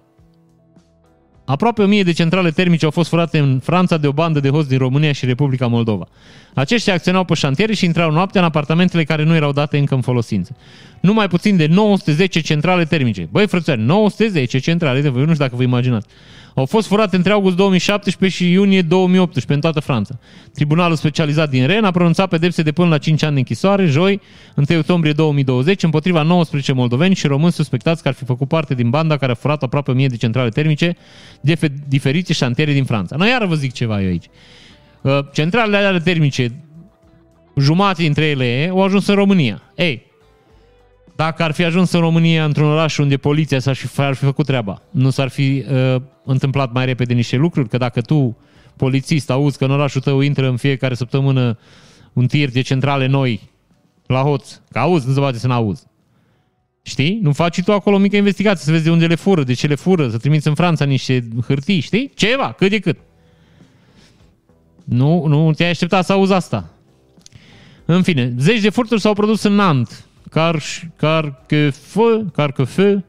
[1.48, 4.68] Aproape 1000 de centrale termice au fost furate în Franța de o bandă de hoți
[4.68, 6.08] din România și Republica Moldova.
[6.54, 10.00] Aceștia acționau pe șantiere și intrau noaptea în apartamentele care nu erau date încă în
[10.00, 10.56] folosință.
[11.00, 13.28] Nu mai puțin de 910 centrale termice.
[13.30, 16.08] Băi, frățioare, 910 centrale, de voi, nu știu dacă vă imaginați
[16.58, 20.18] au fost furate între august 2017 și iunie 2018 în toată Franța.
[20.54, 24.20] Tribunalul specializat din Ren a pronunțat pedepse de până la 5 ani de închisoare, joi,
[24.68, 28.90] 1 octombrie 2020, împotriva 19 moldoveni și români suspectați că ar fi făcut parte din
[28.90, 30.96] banda care a furat aproape 1000 de centrale termice
[31.40, 33.16] de diferite șantiere din Franța.
[33.16, 34.26] Noi iară vă zic ceva eu aici.
[35.02, 36.64] Uh, centralele alea termice,
[37.56, 39.62] jumate dintre ele, au ajuns în România.
[39.76, 40.06] Ei,
[41.24, 44.46] dacă ar fi ajuns în România într-un oraș unde poliția s-ar fi, ar fi făcut
[44.46, 47.68] treaba, nu s-ar fi uh, întâmplat mai repede niște lucruri?
[47.68, 48.36] Că dacă tu,
[48.76, 51.58] polițist, auzi că în orașul tău intră în fiecare săptămână
[52.12, 53.40] un tir de centrale noi
[54.06, 55.82] la hoț, că auzi, nu se poate să n-auzi.
[56.82, 57.18] Știi?
[57.22, 59.66] Nu faci tu acolo o mică investigație să vezi de unde le fură, de ce
[59.66, 62.10] le fură, să trimiți în Franța niște hârtii, știi?
[62.14, 62.98] Ceva, cât de cât.
[64.84, 66.70] Nu, nu te-ai așteptat să auzi asta.
[67.84, 70.62] În fine, zeci de furturi s-au produs în Nant, car,
[70.96, 73.02] car que feu, car que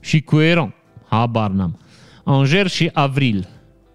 [0.00, 0.74] și Cueron.
[1.08, 1.78] Habar n-am.
[2.24, 3.48] Angers și Avril.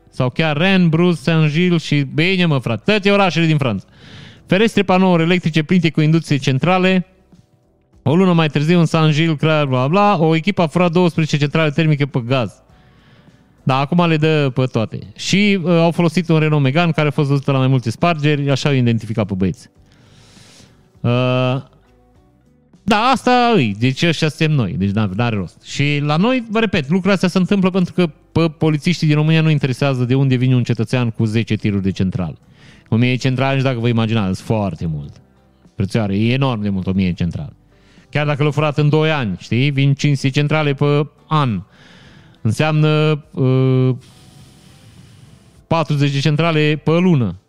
[0.09, 3.85] sau chiar Rennes, Bruges, Saint-Gilles și bine mă frate, toate orașele din Franța.
[4.45, 7.07] Ferestre panouri electrice plinite cu industrie centrale,
[8.03, 11.69] o lună mai târziu în Saint-Gilles, bla bla bla, o echipă a furat 12 centrale
[11.69, 12.61] termice pe gaz.
[13.63, 14.99] Da, acum le dă pe toate.
[15.15, 18.51] Și uh, au folosit un Renault Megane care a fost văzută la mai multe spargeri,
[18.51, 19.69] așa au identificat pe băieți.
[20.99, 21.61] Uh,
[22.91, 23.75] da, asta îi.
[23.79, 24.75] Deci ăștia suntem noi.
[24.77, 25.61] Deci nu are rost.
[25.63, 29.41] Și la noi, vă repet, lucrurile astea se întâmplă pentru că pe polițiștii din România
[29.41, 32.37] nu interesează de unde vine un cetățean cu 10 tiruri de central.
[32.89, 35.21] 1000 centrale, nici dacă vă imaginați, foarte mult.
[35.75, 37.53] Prețioare, e enorm de mult 1000 centrale.
[38.09, 39.69] Chiar dacă l-au furat în 2 ani, știi?
[39.69, 41.61] Vin 500 centrale pe an.
[42.41, 43.95] Înseamnă uh,
[45.67, 47.39] 40 de centrale pe lună.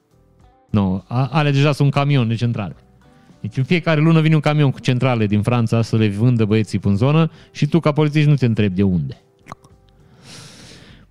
[0.70, 2.76] Nu, no, ale deja sunt un camion de centrale.
[3.42, 6.80] Deci în fiecare lună vine un camion cu centrale din Franța să le vândă băieții
[6.82, 9.20] în zonă și tu ca polițist nu te întrebi de unde.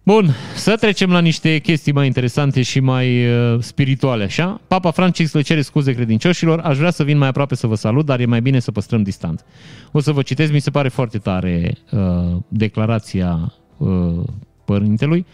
[0.03, 4.61] Bun, să trecem la niște chestii mai interesante și mai uh, spirituale, așa?
[4.67, 8.05] Papa Francis le cere scuze credincioșilor, aș vrea să vin mai aproape să vă salut,
[8.05, 9.45] dar e mai bine să păstrăm distanță.
[9.91, 14.23] O să vă citesc, mi se pare foarte tare uh, declarația uh,
[14.65, 15.25] părintelui.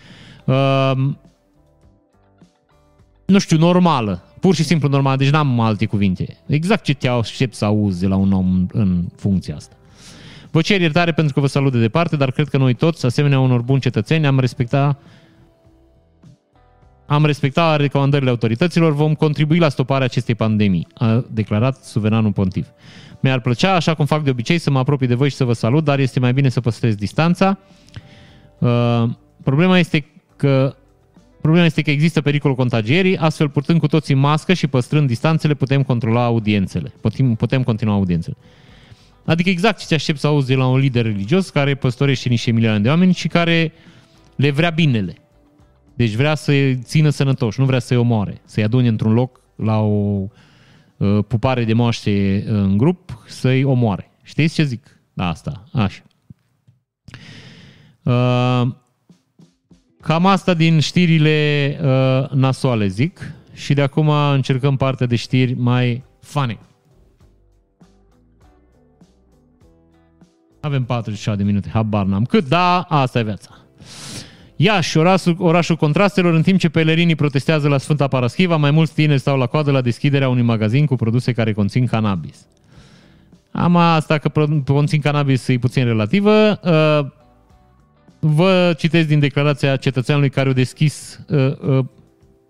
[0.45, 0.91] Uh,
[3.25, 6.37] nu știu, normală, pur și simplu normal, deci n-am alte cuvinte.
[6.47, 9.75] Exact ce te aștept să auzi de la un om în funcția asta.
[10.51, 13.39] Vă cer iertare pentru că vă salut de departe, dar cred că noi toți, asemenea
[13.39, 15.01] unor buni cetățeni, am respectat
[17.07, 22.67] am respectat recomandările autorităților, vom contribui la stoparea acestei pandemii, a declarat suveranul pontif.
[23.19, 25.53] Mi-ar plăcea, așa cum fac de obicei, să mă apropii de voi și să vă
[25.53, 27.57] salut, dar este mai bine să păstrez distanța.
[28.59, 29.03] Uh,
[29.43, 30.75] problema este că
[31.47, 35.83] Problema este că există pericolul contagierii, astfel purtând cu toții mască și păstrând distanțele, putem
[35.83, 36.93] controla audiențele.
[37.01, 38.37] Putem, putem continua audiențele.
[39.25, 42.51] Adică exact ce te aștept să auzi de la un lider religios care păstorește niște
[42.51, 43.71] milioane de oameni și care
[44.35, 45.15] le vrea binele.
[45.95, 50.27] Deci vrea să-i țină sănătoși, nu vrea să-i omoare, să-i adune într-un loc la o
[50.97, 54.11] uh, pupare de moaște în grup, să-i omoare.
[54.23, 54.99] Știți ce zic?
[55.13, 56.01] Da, asta, așa.
[58.03, 58.85] Uh,
[60.07, 63.31] Cam asta din știrile uh, nasoale, zic.
[63.53, 66.59] Și de acum încercăm partea de știri mai funny.
[70.59, 73.49] Avem 47 de minute, habar n-am cât, da, asta e viața.
[74.55, 79.19] Iași, orașul, orașul contrastelor, în timp ce pelerinii protestează la Sfânta Paraschiva, mai mulți tineri
[79.19, 82.45] stau la coadă la deschiderea unui magazin cu produse care conțin cannabis.
[83.51, 84.31] Am asta că
[84.65, 86.59] conțin cannabis e puțin relativă.
[86.63, 87.25] Uh,
[88.27, 91.85] vă citesc din declarația cetățeanului care a deschis uh, uh,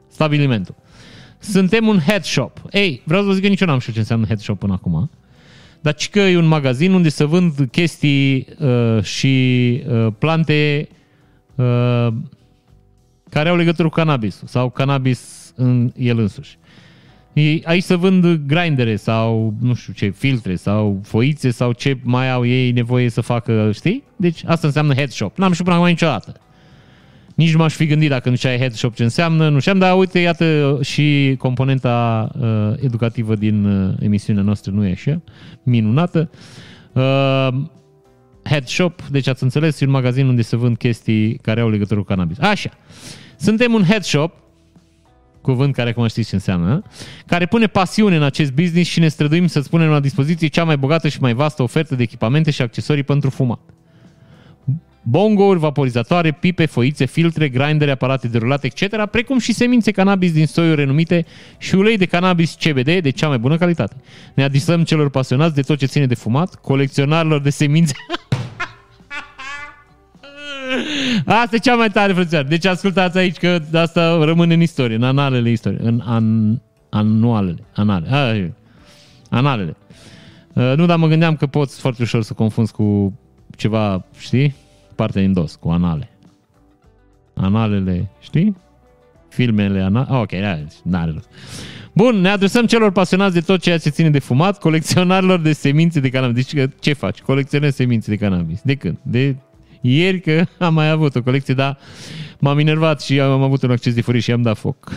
[0.07, 0.75] stabilimentul.
[1.39, 2.61] Suntem un head shop.
[2.71, 4.73] Ei, vreau să vă zic că nici eu n-am știut ce înseamnă head shop până
[4.73, 5.09] acum.
[5.81, 10.87] Dar că e un magazin unde se vând chestii uh, și uh, plante
[11.55, 12.07] uh,
[13.29, 16.57] care au legătură cu cannabis sau cannabis în el însuși.
[17.63, 22.45] Aici se vând grindere sau, nu știu ce, filtre sau foițe sau ce mai au
[22.45, 24.03] ei nevoie să facă, știi?
[24.15, 25.37] Deci asta înseamnă head shop.
[25.37, 26.39] N-am știut până acum niciodată.
[27.35, 29.97] Nici nu m-aș fi gândit dacă nu știai head shop ce înseamnă, nu știam, dar
[29.97, 35.21] uite, iată și componenta uh, educativă din uh, emisiunea noastră nu e așa,
[35.63, 36.29] minunată.
[36.93, 37.47] Uh,
[38.43, 41.99] head shop, deci ați înțeles, e un magazin unde se vând chestii care au legătură
[41.99, 42.39] cu cannabis.
[42.39, 42.69] Așa.
[43.37, 44.33] Suntem un head shop
[45.41, 46.81] cuvânt care acum știți ce înseamnă,
[47.25, 50.77] care pune pasiune în acest business și ne străduim să spunem la dispoziție cea mai
[50.77, 53.59] bogată și mai vastă ofertă de echipamente și accesorii pentru fumat.
[55.09, 60.45] Bongouri, vaporizatoare, pipe, foițe, filtre, grindere, aparate de rulat, etc., precum și semințe cannabis din
[60.45, 61.25] soiuri renumite
[61.57, 63.95] și ulei de cannabis CBD de cea mai bună calitate.
[64.33, 67.93] Ne adisăm celor pasionați de tot ce ține de fumat, colecționarilor de semințe
[71.25, 72.47] Asta e cea mai tare, frățioare.
[72.47, 76.57] Deci ascultați aici că asta rămâne în istorie, în analele istorie, în an,
[76.89, 78.53] anualele, anale, a,
[79.29, 79.75] analele.
[80.53, 83.19] Uh, nu, dar mă gândeam că poți foarte ușor să confunzi cu
[83.55, 84.55] ceva, știi?
[84.95, 86.09] Partea din dos, cu anale.
[87.33, 88.55] Analele, știi?
[89.29, 90.07] Filmele, anale.
[90.09, 90.31] Ah, ok,
[90.83, 91.29] n-are rost.
[91.93, 95.99] Bun, ne adresăm celor pasionați de tot ceea ce ține de fumat, colecționarilor de semințe
[95.99, 96.51] de cannabis.
[96.51, 97.19] Deci ce faci?
[97.19, 98.61] Colecționezi semințe de cannabis.
[98.63, 98.97] De când?
[99.01, 99.35] De
[99.81, 101.77] ieri că am mai avut o colecție, dar
[102.39, 104.85] m-am enervat și am avut un acces de furie și am dat foc.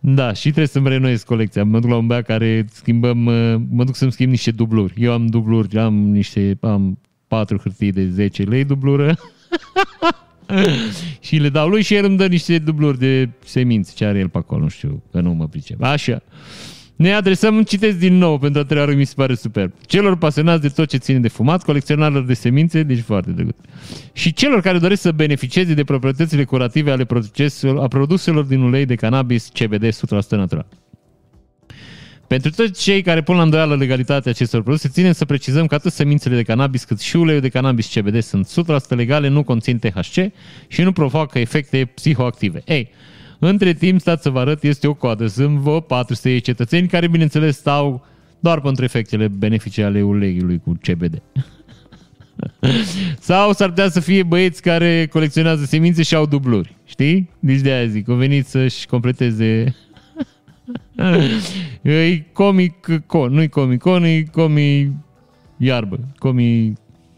[0.00, 1.64] da, și trebuie să-mi renoiesc colecția.
[1.64, 3.18] Mă duc la un băiat care schimbăm,
[3.70, 4.94] mă duc să-mi schimb niște dubluri.
[4.96, 9.18] Eu am dubluri, am niște, am patru hârtii de 10 lei dublură.
[11.20, 14.28] și le dau lui și el îmi dă niște dubluri de semințe ce are el
[14.28, 15.82] pe acolo, nu știu, că nu mă pricep.
[15.82, 16.22] Așa.
[17.02, 19.72] Ne adresăm, citesc din nou pentru a treia oară, mi se pare superb.
[19.86, 23.56] Celor pasionați de tot ce ține de fumat, colecționarilor de semințe, deci foarte drăguț.
[24.12, 27.06] Și celor care doresc să beneficieze de proprietățile curative ale
[27.80, 29.90] a produselor din ulei de cannabis CBD 100%
[30.28, 30.66] natural.
[32.26, 35.92] Pentru toți cei care pun la îndoială legalitatea acestor produse, ținem să precizăm că atât
[35.92, 38.48] semințele de cannabis cât și uleiul de cannabis CBD sunt
[38.84, 40.32] 100% legale, nu conțin THC
[40.68, 42.62] și nu provoacă efecte psihoactive.
[42.64, 42.90] Ei,
[43.48, 45.26] între timp, stați să vă arăt, este o coadă.
[45.26, 48.06] Sunt vă 400 cetățeni care, bineînțeles, stau
[48.40, 51.22] doar pentru efectele benefice ale uleiului cu CBD.
[53.18, 56.76] Sau s-ar putea să fie băieți care colecționează semințe și au dubluri.
[56.84, 57.30] Știi?
[57.38, 59.74] Deci de aia zic, o venit să-și completeze
[61.82, 64.90] e comic con, nu-i comic con, e comic
[65.56, 66.76] iarbă, comic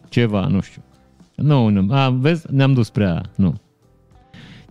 [0.09, 0.83] ceva, nu știu.
[1.35, 3.61] Nu, nu, a, vezi, ne-am dus prea, nu.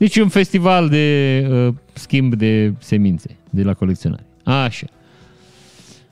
[0.03, 4.23] Deci un festival de uh, schimb de semințe de la colecționari.
[4.43, 4.85] Așa.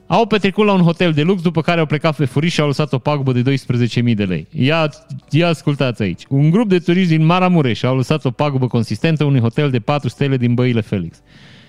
[0.06, 2.66] Au petrecut la un hotel de lux, după care au plecat pe furiș și au
[2.66, 4.46] lăsat o pagubă de 12.000 de lei.
[4.50, 4.90] Ia,
[5.30, 6.22] ia ascultați aici.
[6.28, 10.08] Un grup de turiști din Maramureș au lăsat o pagubă consistentă unui hotel de 4
[10.08, 11.22] stele din Băile Felix.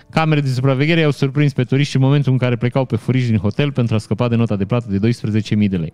[0.09, 3.38] Camere de supraveghere au surprins pe turiști în momentul în care plecau pe furiș din
[3.38, 5.93] hotel pentru a scăpa de nota de plată de 12.000 de lei.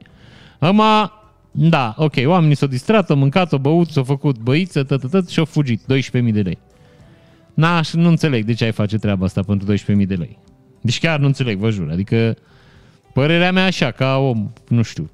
[0.60, 1.19] Ama,
[1.52, 5.46] da, ok, oamenii s-au distrat, au mâncat, au băut, s-au făcut băiță, tătătăt și au
[5.46, 5.82] fugit.
[5.82, 6.58] 12.000 de lei.
[7.54, 10.38] Na, nu înțeleg de ce ai face treaba asta pentru 12.000 de lei.
[10.82, 11.90] Deci chiar nu înțeleg, vă jur.
[11.92, 12.36] Adică,
[13.14, 15.10] părerea mea așa, ca om, nu știu,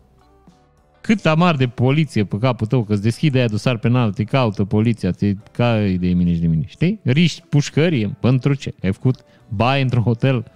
[1.01, 4.63] cât amar de poliție pe capul tău, că îți deschide aia dosar penal, te caută
[4.63, 6.99] poliția, te cai de mine și de mine, știi?
[7.03, 8.73] Riști pușcărie, pentru ce?
[8.83, 10.51] Ai făcut baie într-un hotel?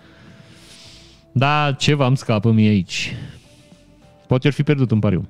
[1.32, 3.14] Da, ceva îmi scapă mie aici.
[4.28, 5.28] Poate ar fi pierdut un pariu.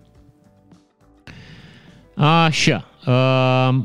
[2.19, 2.85] Așa.
[3.05, 3.83] Uh,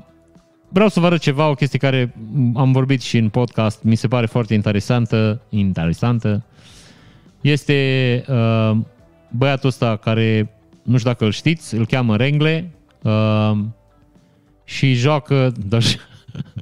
[0.68, 2.14] vreau să vă arăt ceva, o chestie care
[2.54, 6.44] am vorbit și în podcast, mi se pare foarte interesantă, interesantă.
[7.40, 8.76] Este uh,
[9.30, 10.50] băiatul ăsta care
[10.82, 12.70] nu știu dacă îl știți, îl cheamă Rengle
[13.02, 13.58] uh,
[14.64, 15.82] și joacă, dar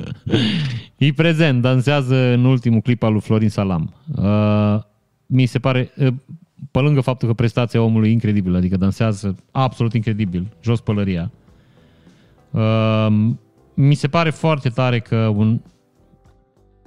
[0.96, 3.94] e prezent, dansează în ultimul clip al lui Florin Salam.
[4.16, 4.78] Uh,
[5.26, 6.12] mi se pare, uh,
[6.70, 11.41] pe lângă faptul că prestația omului e incredibilă, adică dansează absolut incredibil, jos pălăria, uh,
[13.74, 15.60] mi se pare foarte tare că un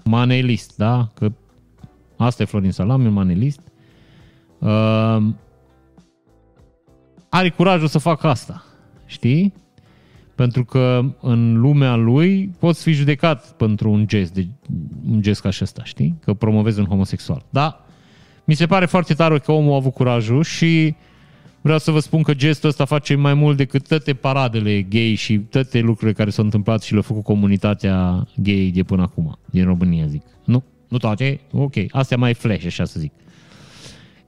[0.04, 1.08] manelist, da?
[1.14, 1.32] Că
[2.18, 3.62] asta e Florin Salam, e un manelist.
[4.60, 5.18] Uh,
[7.30, 8.64] are curajul să facă asta.
[9.06, 9.54] Știi?
[10.36, 14.48] Pentru că în lumea lui poți fi judecat pentru un gest, de,
[15.10, 16.16] un gest ca ăsta, știi?
[16.22, 17.46] Că promovezi un homosexual.
[17.50, 17.86] Da?
[18.44, 20.96] Mi se pare foarte tare că omul a avut curajul și
[21.66, 25.38] vreau să vă spun că gestul ăsta face mai mult decât toate paradele gay și
[25.38, 30.06] toate lucrurile care s-au întâmplat și le-a făcut comunitatea gay de până acum, din România,
[30.06, 30.22] zic.
[30.44, 33.12] Nu, nu toate, ok, astea mai flash, așa să zic.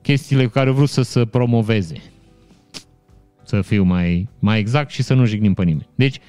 [0.02, 2.02] Chestiile cu care au vrut să se promoveze
[3.44, 5.88] să fiu mai, mai exact și să nu jignim pe nimeni.
[5.96, 6.20] Deci,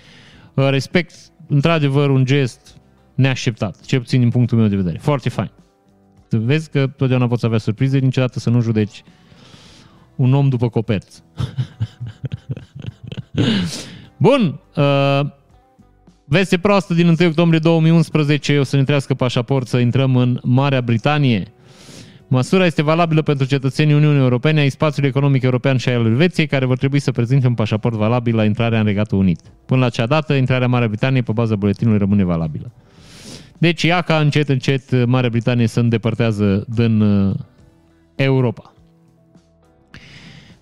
[0.54, 1.14] uh, respect,
[1.46, 2.76] într-adevăr, un gest
[3.14, 4.98] neașteptat, cel puțin din punctul meu de vedere.
[4.98, 5.50] Foarte fain.
[6.28, 9.02] Să vezi că totdeauna poți avea surprize, niciodată să nu judeci
[10.18, 11.22] un om după coperți.
[14.16, 15.20] Bun, uh,
[16.24, 20.80] veste proastă din 1 octombrie 2011, o să ne trească pașaport să intrăm în Marea
[20.80, 21.52] Britanie.
[22.28, 26.64] Măsura este valabilă pentru cetățenii Uniunii Europene ai spațiului economic european și al Elveției, care
[26.64, 29.40] vor trebui să prezinte un pașaport valabil la intrarea în Regatul Unit.
[29.66, 32.72] Până la acea dată, intrarea Marea Britanie pe baza buletinului rămâne valabilă.
[33.58, 37.34] Deci, ia ca încet, încet Marea Britanie se îndepărtează din uh,
[38.14, 38.72] Europa.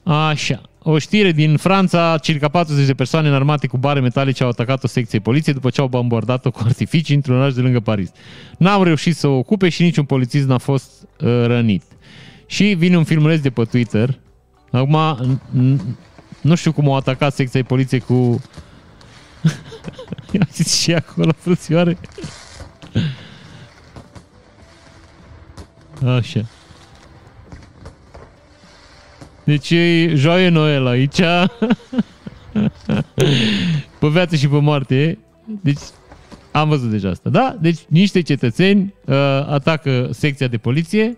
[0.06, 0.60] Așa.
[0.82, 4.86] O știre din Franța, circa 40 de persoane înarmate cu bare metalice au atacat o
[4.86, 8.10] secție poliției după ce au bombardat-o cu artificii într-un oraș de lângă Paris.
[8.58, 11.82] N-au reușit să o ocupe și niciun polițist n-a fost uh, rănit.
[12.46, 14.18] Și vine un filmuleț de pe Twitter.
[14.70, 14.96] Acum,
[16.40, 18.14] nu știu cum au atacat secția poliției cu...
[20.32, 21.98] Ia zis și acolo, frățioare.
[26.16, 26.46] Așa.
[29.46, 31.16] Deci e joie Noel aici.
[34.00, 35.18] pe viață și pe moarte.
[35.62, 35.80] Deci
[36.52, 37.56] am văzut deja asta, da?
[37.60, 39.14] Deci niște cetățeni uh,
[39.48, 41.16] atacă secția de poliție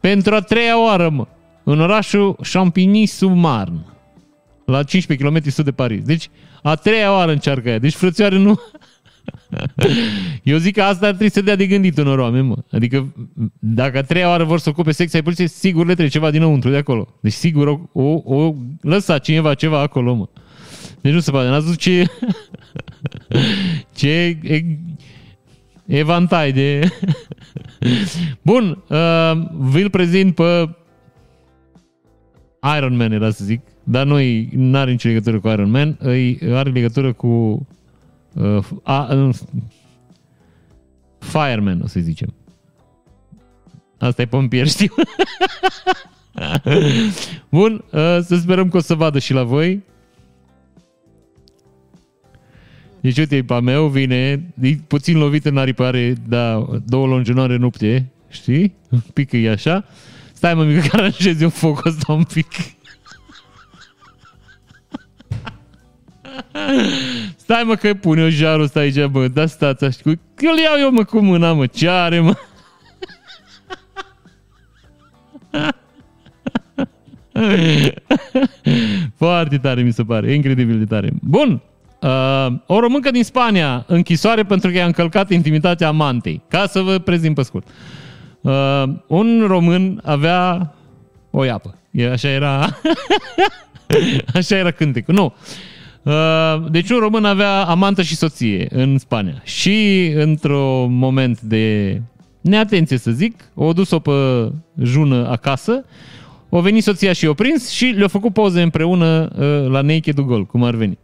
[0.00, 1.26] pentru a treia oară, mă,
[1.64, 3.84] în orașul Champigny-sur-Marne,
[4.64, 6.02] la 15 km sud de Paris.
[6.02, 6.30] Deci
[6.62, 7.78] a treia oară încearcă ea.
[7.78, 8.60] Deci frățioare nu...
[10.42, 12.56] Eu zic că asta ar trebui să dea de gândit unor oameni, mă.
[12.70, 13.14] Adică
[13.58, 16.76] dacă a treia oară vor să ocupe secția poliției, sigur le trebuie ceva dinăuntru de
[16.76, 17.08] acolo.
[17.20, 20.28] Deci sigur o, o, o lăsa cineva ceva acolo, mă.
[21.00, 21.48] Deci nu se poate.
[21.48, 22.04] N-ați văzut ce...
[23.94, 24.64] ce e,
[25.86, 26.88] evantai de...
[28.42, 30.68] Bun, uh, vi-l prezint pe
[32.76, 36.38] Iron Man, era să zic, dar noi nu are nicio legătură cu Iron Man, îi
[36.52, 37.66] are legătură cu
[38.34, 39.36] uh, a, uh,
[41.18, 42.34] Fireman, o să zicem.
[43.98, 44.94] Asta e pompier, știu.
[47.48, 49.82] Bun, uh, să sperăm că o să vadă și la voi.
[53.00, 58.74] Deci uite, pe meu vine, e puțin lovit în aripare, da, două longinoare nupte, știi?
[58.90, 59.84] Un pic e așa.
[60.32, 62.46] Stai mă, mică, că aranjezi un foc ăsta un pic.
[67.36, 69.98] Stai mă că pune o jarul ăsta aici, bă, da stați așa.
[70.04, 72.34] Îl iau eu mă cu mâna, mă, ce are, mă?
[79.16, 81.10] Foarte tare mi se pare, incredibil de tare.
[81.20, 81.62] Bun,
[82.00, 86.42] uh, o româncă din Spania, închisoare pentru că i-a încălcat intimitatea amantei.
[86.48, 87.66] Ca să vă prezint pe scurt.
[88.40, 90.74] Uh, un român avea
[91.30, 91.78] o iapă.
[91.90, 92.66] E, așa era...
[94.34, 95.14] așa era cântecul.
[95.14, 95.34] Nu.
[96.08, 99.40] Uh, deci un român avea amantă și soție în Spania.
[99.44, 102.00] Și într-un moment de
[102.40, 104.12] neatenție, să zic, o dus-o pe
[104.82, 105.84] jună acasă
[106.48, 110.46] o venit soția și o prins și le-a făcut poze împreună uh, la Naked Gol,
[110.46, 110.98] cum ar veni.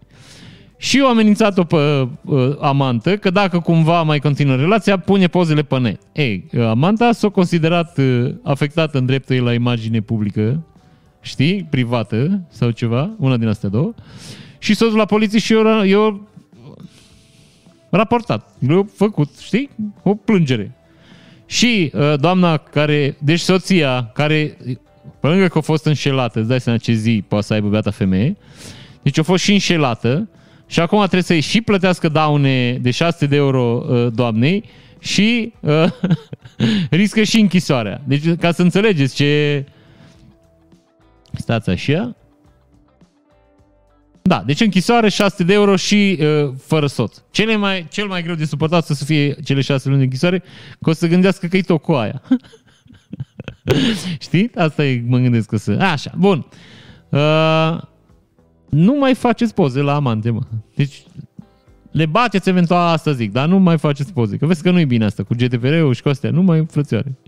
[0.77, 5.79] Și o amenințat-o pe uh, amantă că dacă cumva mai continuă relația, pune pozele pe
[5.79, 6.01] net.
[6.13, 10.63] Ei, uh, amanta s-a considerat uh, afectată în dreptul ei la imagine publică,
[11.21, 13.95] știi, privată sau ceva, una din astea două,
[14.65, 16.29] și s-a dus la poliție și eu, eu
[17.91, 19.71] raportat, eu făcut, știi,
[20.03, 20.73] o plângere.
[21.47, 24.57] Și uh, doamna care, deci soția care
[25.21, 27.91] pe lângă că a fost înșelată, îți dai seama ce zi poate să aibă beata
[27.91, 28.37] femeie,
[29.03, 30.29] deci a fost și înșelată
[30.67, 34.65] și acum trebuie să-i și plătească daune de 600 de euro uh, doamnei
[34.99, 35.85] și uh,
[36.91, 38.01] riscă și închisoarea.
[38.05, 39.65] Deci ca să înțelegeți ce...
[41.33, 42.17] Stați așa.
[44.29, 47.17] Da, deci închisoare 600 de euro și uh, fără soț.
[47.31, 50.43] Cele mai, cel mai greu de suportat să fie cele 6 luni de închisoare,
[50.83, 52.23] că o să gândească că e tot cu aia.
[54.27, 54.51] Știi?
[54.55, 55.73] Asta e, mă gândesc că să...
[55.73, 56.47] Așa, bun.
[57.09, 57.81] Uh,
[58.69, 60.41] nu mai faceți poze la amante, mă.
[60.75, 61.03] Deci
[61.91, 64.37] le bateți eventual asta zic, dar nu mai faceți poze.
[64.37, 66.31] Că vezi că nu e bine asta cu GDPR-ul și cu astea.
[66.31, 67.19] Nu mai frățioare.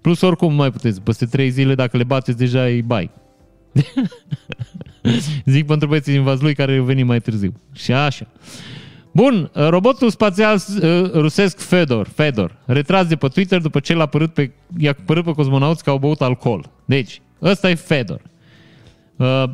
[0.00, 1.00] Plus oricum mai puteți.
[1.00, 3.10] Peste trei zile, dacă le bateți, deja e bai.
[5.44, 7.52] zic pentru băieții din Vazlui care au venit mai târziu.
[7.72, 8.26] Și așa.
[9.12, 14.32] Bun, robotul spațial uh, rusesc Fedor, Fedor, retras de pe Twitter după ce l-a părut
[14.32, 16.70] pe, i-a părut pe cosmonauți că au băut alcool.
[16.84, 18.20] Deci, ăsta e Fedor.
[19.16, 19.44] Uh,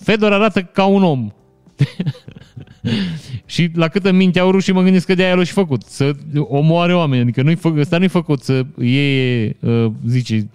[0.00, 1.30] Fedor arată ca un om.
[3.46, 5.82] și la câtă minte au rușii mă gândesc că de-aia l-a și făcut.
[5.82, 7.22] Să omoare oameni.
[7.22, 10.48] Adică nu-i fă, ăsta nu-i făcut să iei, uh, zice,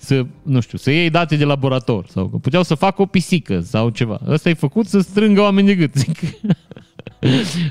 [0.00, 2.06] să, nu știu, să iei date de laborator.
[2.08, 4.20] Sau că puteau să facă o pisică sau ceva.
[4.26, 5.94] Ăsta e făcut să strângă oameni de gât.
[5.94, 6.18] Zic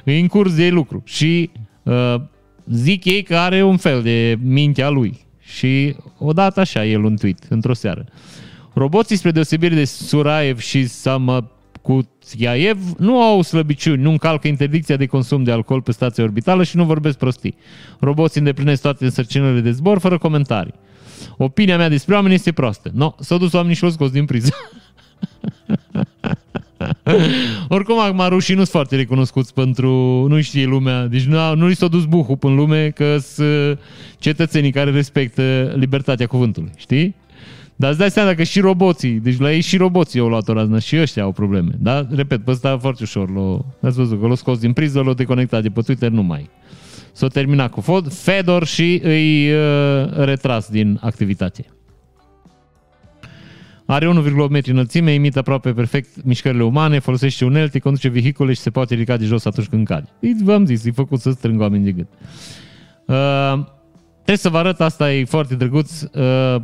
[0.04, 1.02] e în curs de lucru.
[1.06, 1.50] Și
[1.84, 2.16] uh,
[2.72, 5.18] zic ei că are un fel de mintea lui.
[5.40, 8.06] Și odată așa el un tweet, într-o seară.
[8.74, 15.44] Roboții, spre deosebire de Suraev și Samacutiaev, nu au slăbiciuni, nu încalcă interdicția de consum
[15.44, 17.56] de alcool pe stația orbitală și nu vorbesc prostii.
[18.00, 20.74] Roboții îndeplinesc toate însărcinările de zbor fără comentarii.
[21.38, 22.92] Opinia mea despre oameni este proastă.
[22.94, 24.54] No, s-au dus oamenii și l-au scos din priză.
[27.68, 29.92] Oricum, acum rușii nu sunt foarte recunoscuți pentru,
[30.30, 33.80] nu știe lumea, deci nu, nu li s-a dus buhul în lume că sunt
[34.18, 37.16] cetățenii care respectă libertatea cuvântului, știi?
[37.80, 40.54] Dar îți dai seama că și roboții, deci la ei și roboții au luat o
[40.54, 41.72] raznă și ăștia au probleme.
[41.78, 42.08] Da?
[42.10, 43.30] Repet, pe ăsta foarte ușor.
[43.30, 46.50] L-o, ați văzut că l-a scos din priză, l-a deconectat de pe Twitter, nu mai.
[47.12, 51.66] S-a terminat cu Fedor și îi uh, retras din activitate.
[53.86, 58.70] Are 1,8 metri înălțime, imită aproape perfect mișcările umane, folosește unelte, conduce vehicule și se
[58.70, 60.10] poate ridica de jos atunci când cade.
[60.44, 62.08] V-am zis, e făcut să strângă oameni de gât.
[63.06, 63.66] Uh,
[64.14, 66.02] trebuie să vă arăt, asta e foarte drăguț.
[66.02, 66.62] Uh,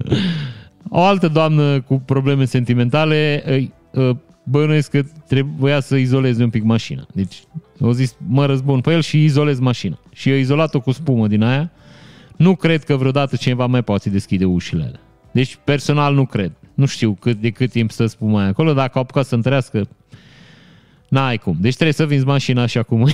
[0.88, 3.42] o altă doamnă cu probleme sentimentale
[3.90, 7.06] uh, bănuiesc că trebuia să izoleze un pic mașina.
[7.12, 7.42] Deci
[7.80, 9.98] au zis, mă răzbun pe el și izolez mașina.
[10.12, 11.70] Și a izolat-o cu spumă din aia.
[12.36, 15.00] Nu cred că vreodată cineva mai poate deschide ușile alea.
[15.32, 16.52] Deci personal nu cred.
[16.74, 19.88] Nu știu cât de cât timp să spun mai acolo, dacă au apucat să întrească,
[21.08, 21.56] n-ai cum.
[21.60, 23.08] Deci trebuie să vinzi mașina așa cum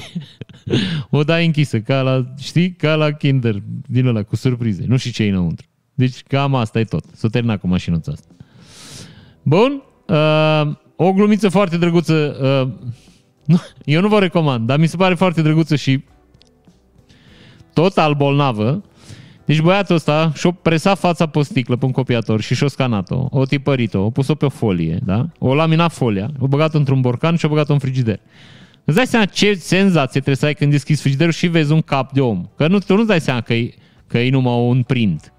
[1.10, 4.84] o dai închisă, ca la, știi, ca la Kinder din ăla, cu surprize.
[4.86, 5.66] Nu știu ce e înăuntru.
[5.94, 7.04] Deci cam asta e tot.
[7.12, 8.28] S-a terminat cu mașinuța asta.
[9.42, 9.82] Bun.
[10.06, 12.36] Uh, o glumiță foarte drăguță.
[13.48, 13.58] Uh,
[13.94, 16.04] eu nu vă recomand, dar mi se pare foarte drăguță și
[17.72, 18.84] total bolnavă.
[19.44, 23.26] Deci băiatul ăsta și-o presat fața pe o sticlă, pe un copiator și și-o scanat-o,
[23.30, 25.28] o tipărit-o, o pus-o pe o folie, da?
[25.38, 28.20] O laminat folia, o băgat într-un borcan și o băgat în frigider.
[28.84, 32.12] Îți dai seama ce senzație trebuie să ai când deschizi frigiderul și vezi un cap
[32.12, 32.48] de om.
[32.56, 33.74] Că nu, tu nu-ți dai seama că e,
[34.06, 35.32] că e numai un print.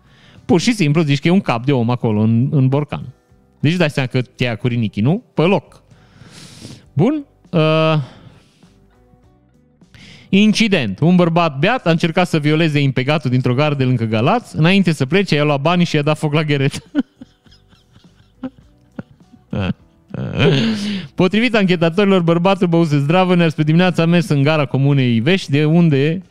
[0.45, 3.13] Pur și simplu zici că e un cap de om acolo în, în borcan.
[3.61, 5.23] Deci dai seama că te ia cu rinichii, nu?
[5.33, 5.83] Pe loc.
[6.93, 7.25] Bun.
[7.49, 7.95] Uh,
[10.29, 10.99] Incident.
[10.99, 14.55] Un bărbat beat a încercat să violeze impegatul dintr-o gară de lângă Galați.
[14.55, 16.83] Înainte să plece, i-a luat banii și i-a dat foc la gheret.
[21.15, 25.65] Potrivit anchetatorilor, bărbatul băuse zdravă, ne spre dimineața a mers în gara comunei Ivești, de
[25.65, 26.21] unde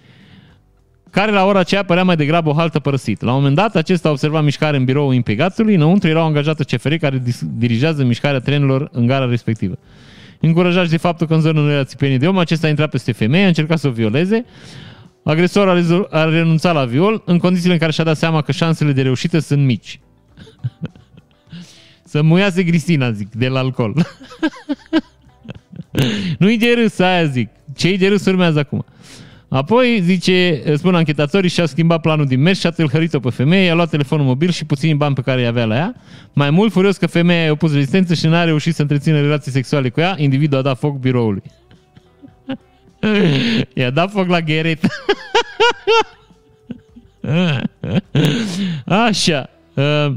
[1.11, 3.25] care la ora aceea părea mai degrabă o haltă părăsită.
[3.25, 6.65] La un moment dat, acesta a observat mișcare în biroul impegatului, înăuntru era o angajată
[6.65, 7.23] CFR care
[7.57, 9.79] dirigează mișcarea trenilor în gara respectivă.
[10.41, 13.13] Încurajat de faptul că în zonă nu era țipenie de om, acesta a intrat peste
[13.13, 14.45] femeie, a încercat să o violeze.
[15.25, 18.93] Agresorul a, a renunțat la viol în condițiile în care și-a dat seama că șansele
[18.93, 20.01] de reușită sunt mici.
[22.11, 23.95] să muiase Cristina, zic, de la alcool.
[26.39, 27.49] Nu-i de râs, aia zic.
[27.77, 28.85] Ce-i de râs urmează acum.
[29.51, 33.75] Apoi, zice, spun anchetatorii, și-a schimbat planul din mers și a tâlhărit-o pe femeie, i-a
[33.75, 35.95] luat telefonul mobil și puțini bani pe care i avea la ea.
[36.33, 39.89] Mai mult, furios că femeia i-a opus rezistență și n-a reușit să întrețină relații sexuale
[39.89, 41.43] cu ea, individul a dat foc biroului.
[43.75, 44.87] I-a dat foc la gheret.
[48.87, 49.51] Așa.
[49.75, 50.13] Uh,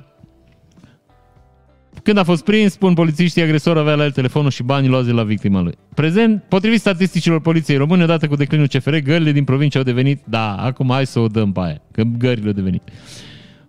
[2.04, 5.12] când a fost prins, spun polițiștii, agresorul avea la el telefonul și banii luați de
[5.12, 5.74] la victima lui.
[5.94, 10.56] Prezent, potrivit statisticilor poliției române, odată cu declinul CFR, gările din provincie au devenit, da,
[10.56, 12.82] acum hai să o dăm pe aia, că gările au devenit.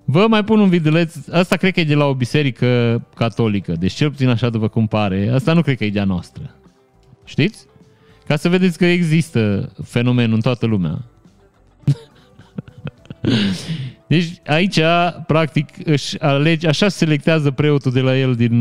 [0.05, 3.93] Vă mai pun un videoleț, asta cred că e de la o biserică catolică, deci
[3.93, 6.55] cel puțin așa după cum pare, asta nu cred că e de-a noastră.
[7.25, 7.67] Știți?
[8.27, 11.05] Ca să vedeți că există fenomenul în toată lumea.
[14.07, 14.81] Deci aici,
[15.27, 18.59] practic, își alege, așa se selectează preotul de la el din,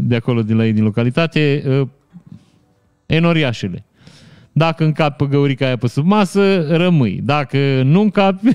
[0.00, 1.88] de acolo, de la ei din localitate, uh,
[3.06, 3.84] enoriașele.
[4.52, 7.20] Dacă încapi pe găurica aia pe sub masă, rămâi.
[7.22, 8.48] Dacă nu încapi,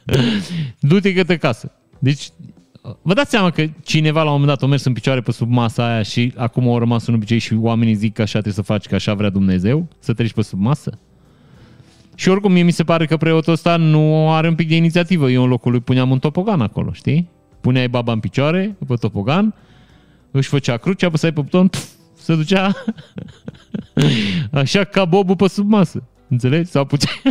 [0.88, 1.72] du-te către casă.
[1.98, 2.28] Deci,
[3.02, 5.50] vă dați seama că cineva la un moment dat a mers în picioare pe sub
[5.50, 8.62] masa aia și acum au rămas un obicei și oamenii zic că așa trebuie să
[8.62, 10.98] faci, că așa vrea Dumnezeu, să treci pe sub masă?
[12.22, 15.30] Și oricum, mie mi se pare că preotul ăsta nu are un pic de inițiativă.
[15.30, 17.28] Eu în locul lui puneam un topogan acolo, știi?
[17.60, 19.54] Puneai baba în picioare, pe topogan,
[20.30, 22.72] își făcea crucea, apăsai pe buton, pf, se ducea
[24.50, 26.02] așa ca bobul pe sub masă.
[26.28, 26.70] Înțelegi?
[26.70, 27.22] Sau puteai,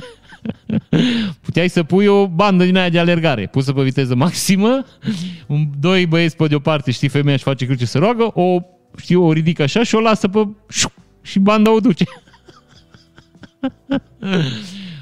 [1.42, 4.86] puteai să pui o bandă din aia de alergare, pusă pe viteză maximă,
[5.48, 8.60] un, doi băieți pe de o parte, știi, femeia își face cruce să roagă, o,
[8.98, 10.48] știu, o ridică așa și o lasă pe...
[11.22, 12.06] și banda o duce.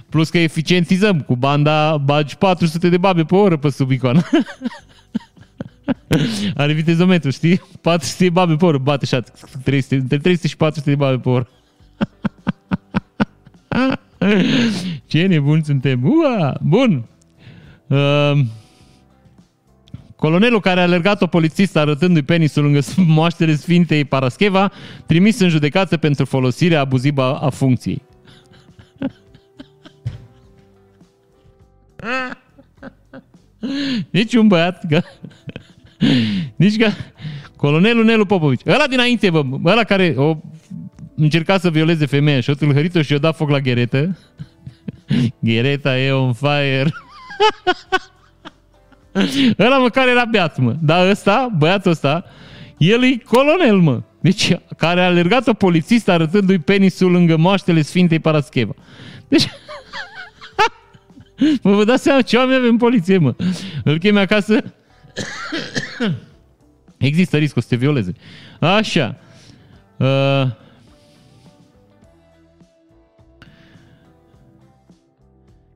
[0.09, 1.21] Plus că eficientizăm.
[1.21, 4.21] Cu banda bagi 400 de babe pe oră pe sub icoană.
[6.55, 7.61] Are vitezometru, știi?
[7.81, 9.23] 400 de babe pe oră, bate așa,
[9.63, 11.47] 300, între 300 și 400 de babe pe oră.
[15.07, 16.03] Ce nebuni suntem!
[16.03, 16.57] Ua!
[16.61, 17.05] Bun!
[17.87, 18.31] Uh,
[20.15, 22.79] colonelul care a alergat o polițistă arătându-i penisul lângă
[23.15, 24.71] moaștele Sfintei Parascheva,
[25.05, 28.01] trimis în judecată pentru folosirea abuzivă a funcției.
[34.11, 35.01] Nici un băiat, că...
[36.55, 36.89] Nici că...
[37.55, 38.67] Colonelul Nelu Popovici.
[38.67, 40.37] Ăla dinainte, bă, ăla care o
[41.15, 44.17] încerca să violeze femeia și o tâlhărit-o și o dat foc la gheretă.
[45.39, 46.87] Ghereta e on fire.
[49.59, 50.75] ăla măcar era beat, mă.
[50.81, 52.25] Dar ăsta, băiatul ăsta,
[52.77, 54.01] el e colonel, mă.
[54.21, 58.73] Deci, care a alergat o polițist arătându-i penisul lângă moaștele Sfintei Parascheva.
[59.27, 59.49] Deci,
[61.61, 63.35] Mă, vă dați seama ce oameni avem în poliție, mă.
[63.83, 64.63] Îl chemi acasă.
[66.97, 68.13] Există riscul să te violeze.
[68.59, 69.15] Așa.
[69.97, 70.43] Uh,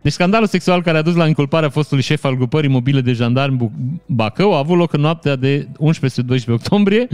[0.03, 3.71] Deci scandalul sexual care a dus la inculparea fostului șef al grupării mobile de jandarmi
[4.05, 7.07] Bacău a avut loc în noaptea de 11-12 octombrie,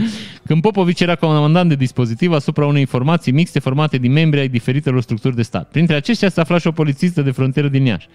[0.46, 5.02] când Popovici era comandant de dispozitiv asupra unei informații mixte formate din membri ai diferitelor
[5.02, 5.68] structuri de stat.
[5.70, 8.08] Printre aceștia se afla și o polițistă de frontieră din Iași.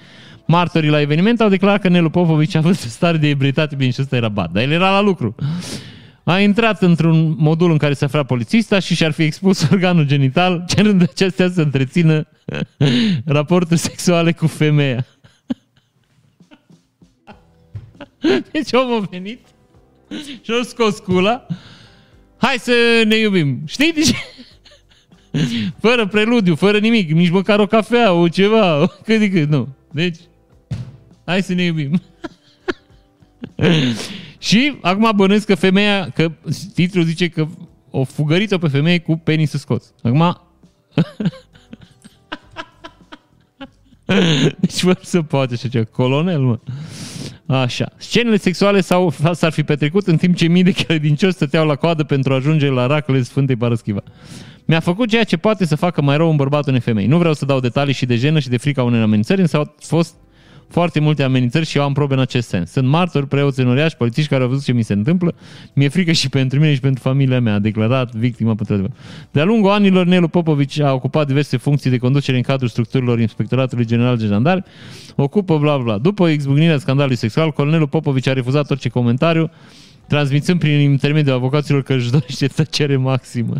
[0.45, 4.01] Martorii la eveniment au declarat că Nelu Popovici a avut stare de ebrietate, bine și
[4.01, 5.35] ăsta era bat, dar el era la lucru
[6.25, 10.65] a intrat într-un modul în care se afla polițista și și-ar fi expus organul genital,
[10.67, 12.27] cerând acestea să întrețină
[13.25, 15.05] raporturi sexuale cu femeia.
[18.51, 19.39] Deci omul a venit
[20.41, 21.45] și a scos cula.
[22.37, 23.61] Hai să ne iubim.
[23.65, 23.93] Știi?
[23.93, 24.13] Deci...
[25.79, 29.67] fără preludiu, fără nimic, nici măcar o cafea, o ceva, cât de cât, nu.
[29.91, 30.17] Deci,
[31.25, 32.01] hai să ne iubim.
[34.45, 36.31] Și acum bănuiesc că femeia, că
[36.73, 37.47] titlul zice că
[37.89, 39.93] o fugărit-o pe femeie cu penisul scos.
[40.03, 40.41] Acum...
[44.59, 45.85] deci, bă, să poate așa ceva.
[45.91, 46.59] Colonel, mă.
[47.45, 47.91] Așa.
[47.97, 52.03] Scenele sexuale s-au, s-ar fi petrecut în timp ce mii de credincioși stăteau la coadă
[52.03, 54.03] pentru a ajunge la raclele Sfântei Paraschiva.
[54.65, 57.07] Mi-a făcut ceea ce poate să facă mai rău un bărbat unei femei.
[57.07, 59.75] Nu vreau să dau detalii și de jenă și de frica unei amenințări, însă au
[59.79, 60.15] fost
[60.67, 62.71] foarte multe amenințări și eu am probe în acest sens.
[62.71, 65.35] Sunt martori, preoți, înoriași, polițiști care au văzut ce mi se întâmplă.
[65.73, 68.91] Mi-e frică și pentru mine și pentru familia mea, a declarat victima pentru adevăr.
[69.31, 73.85] De-a lungul anilor, Nelu Popovici a ocupat diverse funcții de conducere în cadrul structurilor Inspectoratului
[73.85, 74.63] General de Jandarmi,
[75.15, 75.97] ocupă bla bla.
[75.97, 79.51] După exbucnirea scandalului sexual, colonelul Popovici a refuzat orice comentariu,
[80.07, 83.55] transmițând prin intermediul avocaților că își dorește tăcere maximă.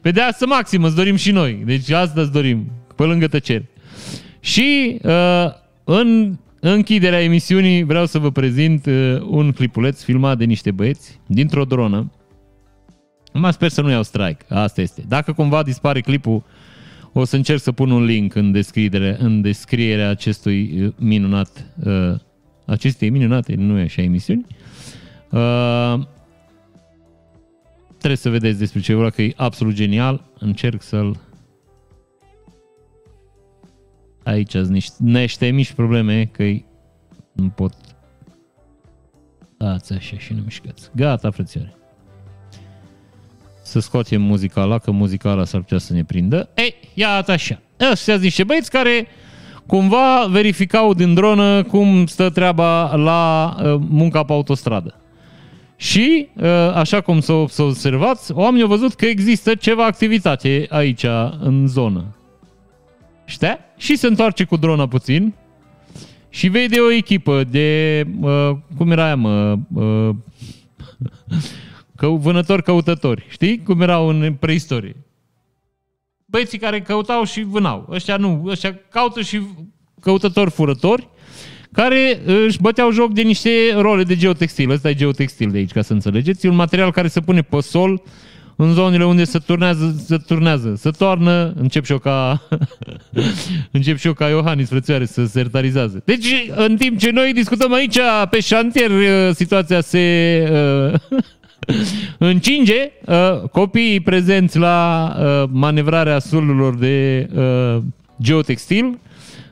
[0.00, 1.62] Pe de asta maximă îți dorim și noi.
[1.64, 3.68] Deci asta îți dorim, pe lângă tăcere.
[4.40, 5.46] Și uh,
[5.84, 11.64] în închiderea emisiunii vreau să vă prezint uh, un clipuleț filmat de niște băieți dintr-o
[11.64, 12.12] dronă.
[13.32, 15.04] Mă sper să nu iau strike, asta este.
[15.08, 16.44] Dacă cumva dispare clipul,
[17.12, 22.14] o să încerc să pun un link în descriere, în descrierea acestui uh, minunat, uh,
[22.66, 24.46] acestei minunate, nu e așa, emisiuni.
[25.30, 26.00] Uh,
[27.88, 30.24] trebuie să vedeți despre ce vorba, că e absolut genial.
[30.38, 31.27] Încerc să-l
[34.28, 36.44] aici sunt niște, niște mici probleme că
[37.32, 37.72] nu pot
[39.56, 40.90] dați așa și nu mișcați.
[40.96, 41.76] Gata, frățioare.
[43.62, 46.48] Să scoatem muzica ala, că muzica ala s-ar putea să ne prindă.
[46.54, 47.60] Ei, iată așa.
[47.80, 49.06] Ăștia sunt niște băieți care
[49.66, 55.00] cumva verificau din dronă cum stă treaba la uh, munca pe autostradă.
[55.76, 61.04] Și, uh, așa cum s-a observat, oamenii au văzut că există ceva activitate aici,
[61.40, 62.17] în zonă.
[63.28, 63.58] Știa?
[63.76, 65.34] Și se întoarce cu drona puțin
[66.28, 70.14] și vede o echipă de, uh, cum era aia, mă, uh,
[71.96, 73.26] că, vânători căutători.
[73.28, 73.62] Știi?
[73.62, 74.96] Cum erau în preistorie.
[76.24, 77.86] Băieții care căutau și vânau.
[77.90, 79.40] Ăștia nu, ăștia caută și
[80.00, 81.08] căutători furători
[81.72, 84.70] care își băteau joc de niște role de geotextil.
[84.70, 86.46] Ăsta e geotextil de aici, ca să înțelegeți.
[86.46, 88.02] E un material care se pune pe sol
[88.60, 92.42] în zonele unde se turnează, se turnează, se toarnă, încep și eu ca,
[93.70, 96.02] încep și eu ca Iohannis, frățioare, să se sertarizează.
[96.04, 97.98] Deci, în timp ce noi discutăm aici,
[98.30, 100.44] pe șantier, uh, situația se
[100.90, 101.18] uh,
[102.18, 107.82] încinge, uh, copiii prezenți la uh, manevrarea solurilor de uh,
[108.22, 108.98] geotextil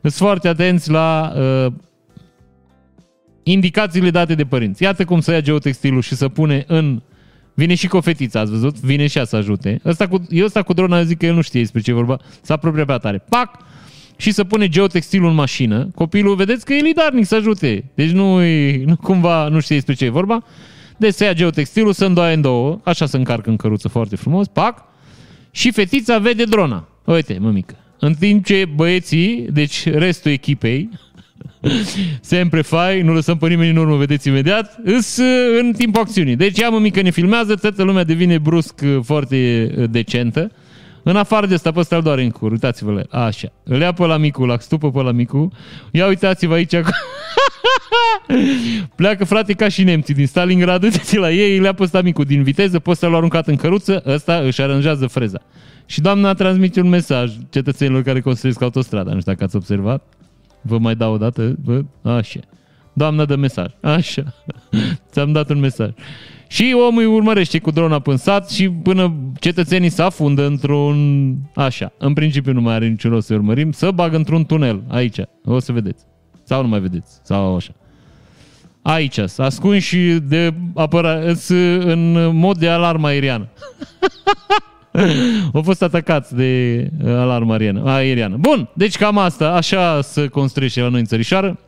[0.00, 1.72] sunt foarte atenți la uh,
[3.42, 4.82] indicațiile date de părinți.
[4.82, 7.02] Iată cum să ia geotextilul și să pune în
[7.58, 8.80] Vine și cu o fetiță, ați văzut?
[8.80, 9.80] Vine și ea să ajute.
[9.84, 12.18] Ăsta cu, eu ăsta cu drona zic că el nu știe despre ce vorba.
[12.42, 13.24] S-a apropiat pe tare.
[13.28, 13.58] Pac!
[14.16, 15.90] Și să pune geotextilul în mașină.
[15.94, 17.84] Copilul, vedeți că e lidarnic să ajute.
[17.94, 18.40] Deci nu,
[18.84, 20.44] nu cumva nu știe despre ce e vorba.
[20.96, 22.80] Deci să ia geotextilul, să îndoaie în două.
[22.84, 24.46] Așa se încarcă în căruță foarte frumos.
[24.46, 24.84] Pac!
[25.50, 26.88] Și fetița vede drona.
[27.04, 27.74] Uite, mămică.
[27.98, 30.88] În timp ce băieții, deci restul echipei,
[32.20, 36.36] Sempre fai, nu lăsăm pe nimeni în urmă, vedeți imediat, îs uh, în timpul acțiunii.
[36.36, 40.50] Deci ea mică ne filmează, toată lumea devine brusc uh, foarte uh, decentă.
[41.02, 43.48] În afară de asta, pe ăsta doar în cur, uitați-vă la Așa.
[43.62, 45.52] Îl ia pe la micu, la stupă pe la micu.
[45.90, 46.74] Ia uitați-vă aici.
[48.96, 52.24] Pleacă frate ca și nemții din Stalingrad, uitați la ei, le ia pe ăsta micu
[52.24, 55.42] din viteză, pe ăsta l-a aruncat în căruță, ăsta își aranjează freza.
[55.86, 60.15] Și doamna transmite un mesaj cetățenilor care construiesc autostrada, nu știu dacă ați observat.
[60.66, 61.56] Vă mai dau o dată?
[61.64, 61.84] Vă?
[62.02, 62.40] Așa.
[62.92, 63.66] Doamna dă mesaj.
[63.80, 64.34] Așa.
[65.10, 65.90] Ți-am dat un mesaj.
[66.48, 71.34] Și omul îi urmărește cu drona până sat și până cetățenii se afundă într-un...
[71.54, 71.92] Așa.
[71.98, 73.72] În principiu nu mai are niciun rost să urmărim.
[73.72, 74.82] Să bagă într-un tunel.
[74.88, 75.18] Aici.
[75.44, 76.04] O să vedeți.
[76.42, 77.20] Sau nu mai vedeți.
[77.22, 77.72] Sau așa.
[78.82, 79.18] Aici.
[79.36, 81.18] Ascunși de apăra...
[81.78, 83.48] în mod de alarmă aeriană.
[85.54, 87.82] Au fost atacați de uh, alarmă aeriană.
[87.84, 88.36] aeriană.
[88.36, 91.58] Bun, deci cam asta, așa se construiește la noi în țărișoară.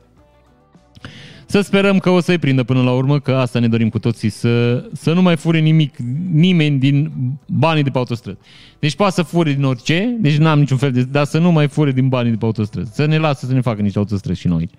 [1.50, 4.28] Să sperăm că o să-i prindă până la urmă, că asta ne dorim cu toții,
[4.28, 5.96] să, să nu mai fure nimic,
[6.32, 7.12] nimeni din
[7.46, 8.38] banii de pe autostrăzi.
[8.78, 11.02] Deci poate să fure din orice, deci n-am niciun fel de...
[11.02, 12.94] Dar să nu mai fure din banii de pe autostrăzi.
[12.94, 14.70] Să ne lasă să ne facă niște autostrăzi și noi.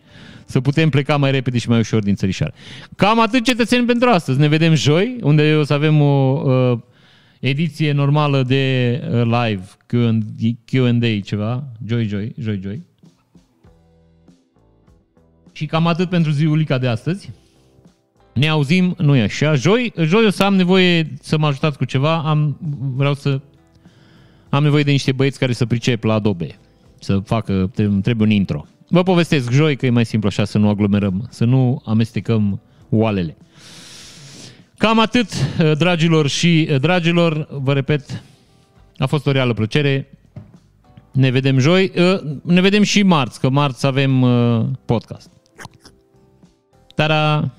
[0.46, 2.54] Să putem pleca mai repede și mai ușor din țărișoară.
[2.96, 4.40] Cam atât cetățeni pentru astăzi.
[4.40, 6.42] Ne vedem joi, unde o să avem o...
[6.46, 6.80] Uh,
[7.40, 9.64] ediție normală de uh, live,
[10.66, 12.82] Q&A ceva, Joy Joy, Joy Joy.
[15.52, 17.32] Și cam atât pentru ziulica de astăzi.
[18.34, 19.56] Ne auzim, nu e așa.
[19.56, 22.18] Joi, joi o să am nevoie să mă ajutați cu ceva.
[22.18, 22.58] Am,
[22.96, 23.42] vreau să
[24.50, 26.60] am nevoie de niște băieți care să pricep la Adobe,
[27.00, 27.72] să facă,
[28.02, 28.66] trebuie un intro.
[28.88, 33.38] Vă povestesc joi că e mai simplu așa să nu aglomerăm, să nu amestecăm oalele.
[34.80, 38.24] Cam atât, dragilor și dragilor, vă repet,
[38.98, 40.10] a fost o reală plăcere.
[41.12, 41.92] Ne vedem joi,
[42.44, 44.26] ne vedem și marți, că marți avem
[44.86, 45.30] podcast.
[46.96, 47.52] Tara!